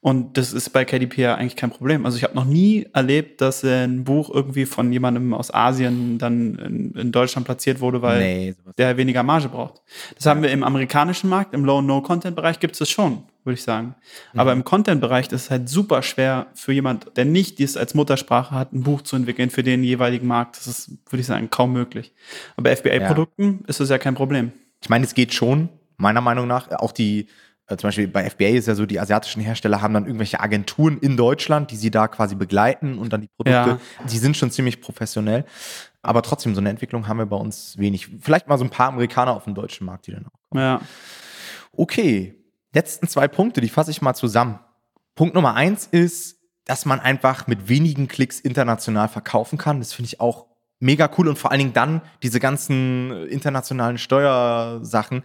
Und 0.00 0.36
das 0.36 0.52
ist 0.52 0.70
bei 0.70 0.84
KDP 0.84 1.22
ja 1.22 1.34
eigentlich 1.34 1.56
kein 1.56 1.70
Problem. 1.70 2.06
Also 2.06 2.16
ich 2.16 2.22
habe 2.22 2.34
noch 2.34 2.44
nie 2.44 2.86
erlebt, 2.92 3.40
dass 3.40 3.64
ein 3.64 4.04
Buch 4.04 4.30
irgendwie 4.32 4.64
von 4.64 4.92
jemandem 4.92 5.34
aus 5.34 5.52
Asien 5.52 6.18
dann 6.18 6.54
in, 6.56 6.92
in 6.92 7.12
Deutschland 7.12 7.44
platziert 7.44 7.80
wurde, 7.80 8.02
weil 8.02 8.20
nee, 8.20 8.54
der 8.78 8.96
weniger 8.96 9.22
Marge 9.24 9.48
braucht. 9.48 9.82
Das 10.14 10.26
haben 10.26 10.42
wir 10.42 10.52
im 10.52 10.62
amerikanischen 10.62 11.28
Markt, 11.28 11.54
im 11.54 11.64
Low-No-Content-Bereich 11.64 12.60
gibt 12.60 12.74
es 12.74 12.78
das 12.78 12.90
schon, 12.90 13.24
würde 13.46 13.54
ich 13.54 13.62
sagen. 13.62 13.94
Mhm. 14.32 14.40
Aber 14.40 14.52
im 14.52 14.64
Content-Bereich 14.64 15.26
ist 15.26 15.44
es 15.44 15.50
halt 15.50 15.68
super 15.68 16.02
schwer 16.02 16.48
für 16.54 16.72
jemand, 16.72 17.16
der 17.16 17.24
nicht 17.24 17.58
dies 17.58 17.76
als 17.76 17.94
Muttersprache 17.94 18.54
hat, 18.54 18.72
ein 18.72 18.82
Buch 18.82 19.02
zu 19.02 19.16
entwickeln 19.16 19.50
für 19.50 19.62
den 19.62 19.82
jeweiligen 19.84 20.26
Markt. 20.26 20.56
Das 20.56 20.66
ist, 20.66 20.90
würde 21.08 21.20
ich 21.20 21.26
sagen, 21.26 21.48
kaum 21.50 21.72
möglich. 21.72 22.12
Aber 22.56 22.64
bei 22.64 22.76
FBA-Produkten 22.76 23.60
ja. 23.62 23.68
ist 23.68 23.80
das 23.80 23.88
ja 23.88 23.98
kein 23.98 24.14
Problem. 24.14 24.52
Ich 24.82 24.88
meine, 24.88 25.04
es 25.04 25.14
geht 25.14 25.32
schon, 25.32 25.68
meiner 25.96 26.20
Meinung 26.20 26.46
nach. 26.46 26.70
Auch 26.72 26.92
die 26.92 27.28
äh, 27.68 27.76
zum 27.76 27.88
Beispiel 27.88 28.08
bei 28.08 28.28
FBA 28.28 28.48
ist 28.48 28.68
ja 28.68 28.74
so, 28.74 28.86
die 28.86 29.00
asiatischen 29.00 29.42
Hersteller 29.42 29.82
haben 29.82 29.94
dann 29.94 30.06
irgendwelche 30.06 30.40
Agenturen 30.40 30.98
in 30.98 31.16
Deutschland, 31.16 31.70
die 31.70 31.76
sie 31.76 31.90
da 31.90 32.08
quasi 32.08 32.34
begleiten 32.34 32.98
und 32.98 33.12
dann 33.12 33.22
die 33.22 33.28
Produkte, 33.28 33.70
ja. 33.70 33.78
die 34.08 34.18
sind 34.18 34.36
schon 34.36 34.50
ziemlich 34.50 34.80
professionell. 34.80 35.44
Aber 36.02 36.22
trotzdem, 36.22 36.54
so 36.54 36.60
eine 36.60 36.70
Entwicklung 36.70 37.08
haben 37.08 37.18
wir 37.18 37.26
bei 37.26 37.36
uns 37.36 37.76
wenig. 37.78 38.08
Vielleicht 38.20 38.46
mal 38.46 38.58
so 38.58 38.64
ein 38.64 38.70
paar 38.70 38.88
Amerikaner 38.88 39.34
auf 39.34 39.44
dem 39.44 39.54
deutschen 39.54 39.86
Markt, 39.86 40.06
die 40.06 40.12
dann 40.12 40.26
auch 40.26 40.38
kommen. 40.48 40.62
Ja. 40.62 40.80
Okay, 41.72 42.34
letzten 42.76 43.08
zwei 43.08 43.26
Punkte, 43.26 43.60
die 43.60 43.68
fasse 43.68 43.90
ich 43.90 44.02
mal 44.02 44.14
zusammen. 44.14 44.60
Punkt 45.16 45.34
Nummer 45.34 45.54
eins 45.54 45.86
ist, 45.86 46.36
dass 46.64 46.84
man 46.84 47.00
einfach 47.00 47.46
mit 47.46 47.68
wenigen 47.68 48.06
Klicks 48.06 48.38
international 48.38 49.08
verkaufen 49.08 49.58
kann. 49.58 49.80
Das 49.80 49.92
finde 49.92 50.08
ich 50.08 50.20
auch 50.20 50.46
mega 50.78 51.10
cool 51.16 51.28
und 51.28 51.38
vor 51.38 51.50
allen 51.50 51.60
Dingen 51.60 51.72
dann 51.72 52.02
diese 52.22 52.38
ganzen 52.38 53.26
internationalen 53.28 53.98
Steuersachen 53.98 55.22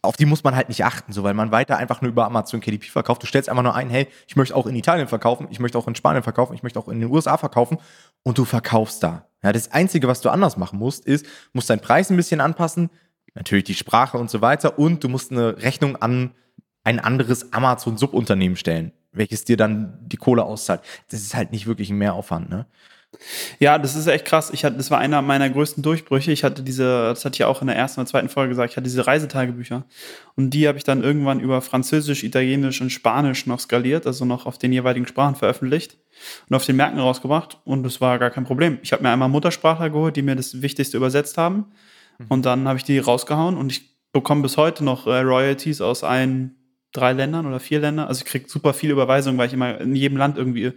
auf 0.00 0.16
die 0.16 0.26
muss 0.26 0.44
man 0.44 0.54
halt 0.54 0.68
nicht 0.68 0.84
achten, 0.84 1.12
so 1.12 1.24
weil 1.24 1.34
man 1.34 1.50
weiter 1.50 1.76
einfach 1.76 2.00
nur 2.00 2.10
über 2.10 2.24
Amazon 2.24 2.60
KDP 2.60 2.86
verkauft. 2.86 3.22
Du 3.22 3.26
stellst 3.26 3.48
einfach 3.48 3.64
nur 3.64 3.74
ein, 3.74 3.90
hey, 3.90 4.06
ich 4.28 4.36
möchte 4.36 4.54
auch 4.54 4.66
in 4.66 4.76
Italien 4.76 5.08
verkaufen, 5.08 5.48
ich 5.50 5.58
möchte 5.58 5.76
auch 5.76 5.88
in 5.88 5.96
Spanien 5.96 6.22
verkaufen, 6.22 6.54
ich 6.54 6.62
möchte 6.62 6.78
auch 6.78 6.88
in 6.88 7.00
den 7.00 7.10
USA 7.10 7.36
verkaufen 7.36 7.78
und 8.22 8.38
du 8.38 8.44
verkaufst 8.44 9.02
da. 9.02 9.26
Ja, 9.42 9.52
das 9.52 9.72
Einzige, 9.72 10.06
was 10.06 10.20
du 10.20 10.30
anders 10.30 10.56
machen 10.56 10.78
musst, 10.78 11.04
ist, 11.04 11.26
musst 11.52 11.68
deinen 11.68 11.80
Preis 11.80 12.10
ein 12.10 12.16
bisschen 12.16 12.40
anpassen, 12.40 12.90
natürlich 13.34 13.64
die 13.64 13.74
Sprache 13.74 14.18
und 14.18 14.30
so 14.30 14.40
weiter 14.40 14.78
und 14.78 15.02
du 15.02 15.08
musst 15.08 15.32
eine 15.32 15.60
Rechnung 15.60 15.96
an 15.96 16.32
ein 16.88 17.00
anderes 17.00 17.52
Amazon-Subunternehmen 17.52 18.56
stellen, 18.56 18.92
welches 19.12 19.44
dir 19.44 19.58
dann 19.58 19.98
die 20.00 20.16
Kohle 20.16 20.44
auszahlt. 20.44 20.80
Das 21.10 21.20
ist 21.20 21.34
halt 21.34 21.52
nicht 21.52 21.66
wirklich 21.66 21.90
ein 21.90 21.98
Mehraufwand, 21.98 22.48
ne? 22.48 22.64
Ja, 23.58 23.78
das 23.78 23.94
ist 23.94 24.06
echt 24.06 24.24
krass. 24.26 24.50
Ich 24.52 24.64
hatte, 24.64 24.76
das 24.76 24.90
war 24.90 24.98
einer 24.98 25.20
meiner 25.20 25.48
größten 25.50 25.82
Durchbrüche. 25.82 26.30
Ich 26.30 26.44
hatte 26.44 26.62
diese, 26.62 27.08
das 27.08 27.24
hatte 27.24 27.34
ich 27.34 27.38
ja 27.40 27.46
auch 27.46 27.60
in 27.60 27.66
der 27.66 27.76
ersten 27.76 28.00
oder 28.00 28.08
zweiten 28.08 28.28
Folge 28.28 28.50
gesagt, 28.50 28.70
ich 28.70 28.76
hatte 28.76 28.84
diese 28.84 29.06
Reisetagebücher. 29.06 29.84
Und 30.34 30.50
die 30.50 30.68
habe 30.68 30.78
ich 30.78 30.84
dann 30.84 31.02
irgendwann 31.02 31.40
über 31.40 31.60
Französisch, 31.60 32.22
Italienisch 32.22 32.80
und 32.80 32.90
Spanisch 32.90 33.46
noch 33.46 33.60
skaliert, 33.60 34.06
also 34.06 34.24
noch 34.24 34.46
auf 34.46 34.56
den 34.58 34.72
jeweiligen 34.72 35.06
Sprachen 35.06 35.36
veröffentlicht 35.36 35.98
und 36.48 36.56
auf 36.56 36.64
den 36.64 36.76
Märkten 36.76 37.00
rausgebracht. 37.00 37.60
Und 37.64 37.82
das 37.82 38.00
war 38.00 38.18
gar 38.18 38.30
kein 38.30 38.44
Problem. 38.44 38.78
Ich 38.82 38.92
habe 38.92 39.02
mir 39.02 39.10
einmal 39.10 39.28
Muttersprachler 39.28 39.90
geholt, 39.90 40.16
die 40.16 40.22
mir 40.22 40.36
das 40.36 40.62
Wichtigste 40.62 40.96
übersetzt 40.96 41.36
haben. 41.38 41.66
Mhm. 42.18 42.26
Und 42.28 42.46
dann 42.46 42.68
habe 42.68 42.78
ich 42.78 42.84
die 42.84 42.98
rausgehauen 42.98 43.56
und 43.56 43.72
ich 43.72 43.98
bekomme 44.12 44.42
bis 44.42 44.56
heute 44.56 44.84
noch 44.84 45.06
äh, 45.06 45.20
Royalties 45.20 45.80
aus 45.80 46.04
allen 46.04 46.57
drei 46.98 47.12
Ländern 47.12 47.46
oder 47.46 47.60
vier 47.60 47.80
Ländern. 47.80 48.08
Also 48.08 48.20
ich 48.20 48.30
kriege 48.30 48.48
super 48.48 48.74
viele 48.74 48.92
Überweisungen, 48.92 49.38
weil 49.38 49.48
ich 49.48 49.52
immer 49.54 49.80
in 49.80 49.94
jedem 49.94 50.18
Land 50.18 50.36
irgendwie 50.36 50.72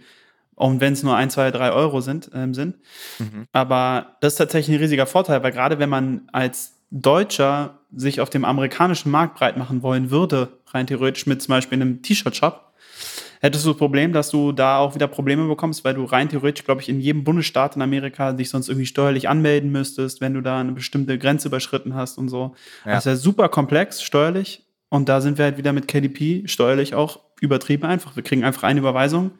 auch 0.56 0.72
wenn 0.78 0.92
es 0.92 1.02
nur 1.02 1.16
ein, 1.16 1.30
zwei, 1.30 1.50
drei 1.50 1.72
Euro 1.72 2.00
sind. 2.00 2.30
Ähm, 2.34 2.54
sind. 2.54 2.76
Mhm. 3.18 3.46
Aber 3.52 4.16
das 4.20 4.34
ist 4.34 4.38
tatsächlich 4.38 4.76
ein 4.76 4.80
riesiger 4.80 5.06
Vorteil, 5.06 5.42
weil 5.42 5.52
gerade 5.52 5.78
wenn 5.78 5.88
man 5.88 6.22
als 6.32 6.78
Deutscher 6.90 7.78
sich 7.94 8.20
auf 8.20 8.30
dem 8.30 8.44
amerikanischen 8.44 9.10
Markt 9.10 9.36
breit 9.36 9.56
machen 9.56 9.82
wollen 9.82 10.10
würde, 10.10 10.60
rein 10.68 10.86
theoretisch 10.86 11.26
mit 11.26 11.42
zum 11.42 11.52
Beispiel 11.52 11.80
einem 11.80 12.02
T-Shirt-Shop, 12.02 12.72
hättest 13.40 13.64
du 13.64 13.70
das 13.70 13.78
Problem, 13.78 14.12
dass 14.12 14.30
du 14.30 14.52
da 14.52 14.78
auch 14.78 14.94
wieder 14.94 15.08
Probleme 15.08 15.48
bekommst, 15.48 15.84
weil 15.84 15.94
du 15.94 16.04
rein 16.04 16.28
theoretisch, 16.28 16.64
glaube 16.64 16.82
ich, 16.82 16.88
in 16.88 17.00
jedem 17.00 17.24
Bundesstaat 17.24 17.76
in 17.76 17.82
Amerika 17.82 18.32
dich 18.32 18.50
sonst 18.50 18.68
irgendwie 18.68 18.86
steuerlich 18.86 19.28
anmelden 19.28 19.72
müsstest, 19.72 20.20
wenn 20.20 20.34
du 20.34 20.42
da 20.42 20.60
eine 20.60 20.72
bestimmte 20.72 21.18
Grenze 21.18 21.48
überschritten 21.48 21.94
hast 21.94 22.18
und 22.18 22.28
so. 22.28 22.54
Ja. 22.84 22.92
Das 22.92 23.06
ist 23.06 23.10
ja 23.10 23.16
super 23.16 23.48
komplex 23.48 24.02
steuerlich. 24.02 24.64
Und 24.92 25.08
da 25.08 25.22
sind 25.22 25.38
wir 25.38 25.46
halt 25.46 25.56
wieder 25.56 25.72
mit 25.72 25.88
KDP 25.88 26.46
steuerlich 26.46 26.94
auch 26.94 27.20
übertrieben 27.40 27.86
einfach. 27.86 28.14
Wir 28.14 28.22
kriegen 28.22 28.44
einfach 28.44 28.64
eine 28.64 28.78
Überweisung 28.78 29.30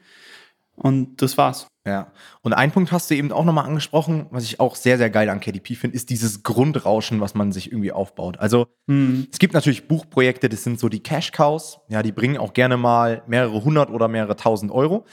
und 0.76 1.20
das 1.20 1.36
war's. 1.36 1.66
Ja. 1.86 2.10
Und 2.40 2.54
ein 2.54 2.72
Punkt 2.72 2.90
hast 2.90 3.10
du 3.10 3.14
eben 3.14 3.30
auch 3.32 3.44
nochmal 3.44 3.66
angesprochen, 3.66 4.28
was 4.30 4.44
ich 4.44 4.60
auch 4.60 4.76
sehr, 4.76 4.96
sehr 4.96 5.10
geil 5.10 5.28
an 5.28 5.40
KDP 5.40 5.74
finde, 5.74 5.94
ist 5.94 6.08
dieses 6.08 6.42
Grundrauschen, 6.42 7.20
was 7.20 7.34
man 7.34 7.52
sich 7.52 7.70
irgendwie 7.70 7.92
aufbaut. 7.92 8.38
Also, 8.38 8.66
mhm. 8.86 9.28
es 9.30 9.38
gibt 9.38 9.52
natürlich 9.52 9.88
Buchprojekte, 9.88 10.48
das 10.48 10.64
sind 10.64 10.80
so 10.80 10.88
die 10.88 11.02
Cash 11.02 11.32
Cows. 11.32 11.80
Ja, 11.90 12.02
die 12.02 12.12
bringen 12.12 12.38
auch 12.38 12.54
gerne 12.54 12.78
mal 12.78 13.22
mehrere 13.26 13.62
hundert 13.62 13.90
oder 13.90 14.08
mehrere 14.08 14.36
tausend 14.36 14.72
Euro. 14.72 15.04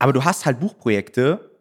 Aber 0.00 0.12
du 0.12 0.24
hast 0.24 0.44
halt 0.44 0.58
Buchprojekte, 0.58 1.52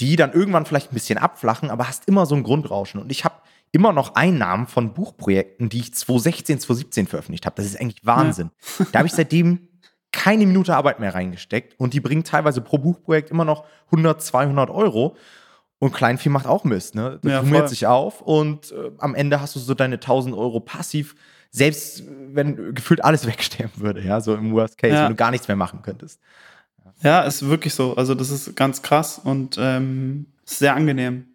die 0.00 0.16
dann 0.16 0.32
irgendwann 0.32 0.64
vielleicht 0.64 0.92
ein 0.92 0.94
bisschen 0.94 1.18
abflachen, 1.18 1.70
aber 1.70 1.88
hast 1.88 2.08
immer 2.08 2.24
so 2.24 2.36
ein 2.36 2.42
Grundrauschen. 2.42 3.02
Und 3.02 3.12
ich 3.12 3.26
habe 3.26 3.34
immer 3.72 3.92
noch 3.92 4.14
Einnahmen 4.14 4.66
von 4.66 4.94
Buchprojekten, 4.94 5.68
die 5.68 5.80
ich 5.80 5.94
2016, 5.94 6.60
2017 6.60 7.06
veröffentlicht 7.06 7.46
habe. 7.46 7.56
Das 7.56 7.66
ist 7.66 7.80
eigentlich 7.80 8.04
Wahnsinn. 8.04 8.50
Ja. 8.78 8.86
Da 8.92 8.98
habe 9.00 9.08
ich 9.08 9.14
seitdem 9.14 9.68
keine 10.12 10.46
Minute 10.46 10.74
Arbeit 10.74 10.98
mehr 10.98 11.14
reingesteckt 11.14 11.78
und 11.78 11.92
die 11.92 12.00
bringen 12.00 12.24
teilweise 12.24 12.60
pro 12.62 12.78
Buchprojekt 12.78 13.30
immer 13.30 13.44
noch 13.44 13.64
100, 13.86 14.22
200 14.22 14.70
Euro. 14.70 15.16
Und 15.78 15.92
Kleinvieh 15.92 16.30
macht 16.30 16.46
auch 16.46 16.64
Mist, 16.64 16.94
ne? 16.94 17.18
Das 17.20 17.30
ja, 17.30 17.40
summiert 17.40 17.68
sich 17.68 17.86
auf 17.86 18.22
und 18.22 18.72
äh, 18.72 18.92
am 18.96 19.14
Ende 19.14 19.42
hast 19.42 19.56
du 19.56 19.60
so 19.60 19.74
deine 19.74 19.96
1000 19.96 20.34
Euro 20.34 20.60
passiv, 20.60 21.14
selbst 21.50 22.02
wenn 22.32 22.74
gefühlt 22.74 23.04
alles 23.04 23.26
wegsterben 23.26 23.82
würde, 23.82 24.00
ja, 24.00 24.22
so 24.22 24.34
im 24.34 24.52
Worst 24.52 24.78
Case, 24.78 24.94
ja. 24.94 25.02
wenn 25.02 25.10
du 25.10 25.16
gar 25.16 25.30
nichts 25.30 25.48
mehr 25.48 25.56
machen 25.56 25.82
könntest. 25.82 26.18
Ja, 27.02 27.22
ist 27.22 27.48
wirklich 27.48 27.74
so. 27.74 27.96
Also 27.96 28.14
das 28.14 28.30
ist 28.30 28.56
ganz 28.56 28.82
krass 28.82 29.20
und 29.22 29.56
ähm, 29.58 30.26
sehr 30.44 30.74
angenehm. 30.74 31.26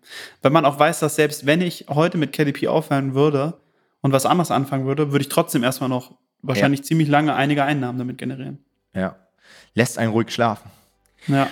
Weil 0.42 0.52
man 0.52 0.66
auch 0.66 0.80
weiß, 0.80 1.00
dass 1.00 1.16
selbst 1.16 1.46
wenn 1.46 1.62
ich 1.62 1.86
heute 1.90 2.18
mit 2.18 2.34
KDP 2.34 2.68
aufhören 2.68 3.14
würde 3.14 3.60
und 4.02 4.12
was 4.12 4.26
anderes 4.26 4.52
anfangen 4.52 4.86
würde, 4.86 5.12
würde 5.12 5.24
ich 5.24 5.30
trotzdem 5.30 5.64
erstmal 5.64 5.90
noch 5.90 6.16
wahrscheinlich 6.42 6.82
ja. 6.82 6.86
ziemlich 6.86 7.08
lange 7.08 7.36
einige 7.36 7.64
Einnahmen 7.64 7.98
damit 8.00 8.18
generieren. 8.18 8.60
Ja. 8.94 9.16
Lässt 9.74 9.98
einen 9.98 10.12
ruhig 10.12 10.32
schlafen. 10.32 10.70
Ja. 11.28 11.48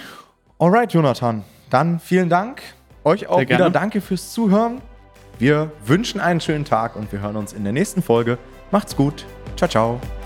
Alright, 0.57 0.93
Jonathan. 0.93 1.43
Dann 1.69 1.99
vielen 1.99 2.29
Dank. 2.29 2.61
Euch 3.03 3.27
auch 3.27 3.39
wieder 3.39 3.69
danke 3.69 4.01
fürs 4.01 4.33
Zuhören. 4.33 4.81
Wir 5.37 5.71
wünschen 5.85 6.19
einen 6.19 6.41
schönen 6.41 6.65
Tag 6.65 6.95
und 6.95 7.11
wir 7.11 7.21
hören 7.21 7.37
uns 7.37 7.53
in 7.53 7.63
der 7.63 7.71
nächsten 7.71 8.01
Folge. 8.01 8.37
Macht's 8.71 8.95
gut. 8.95 9.25
Ciao, 9.55 9.69
ciao. 9.69 10.18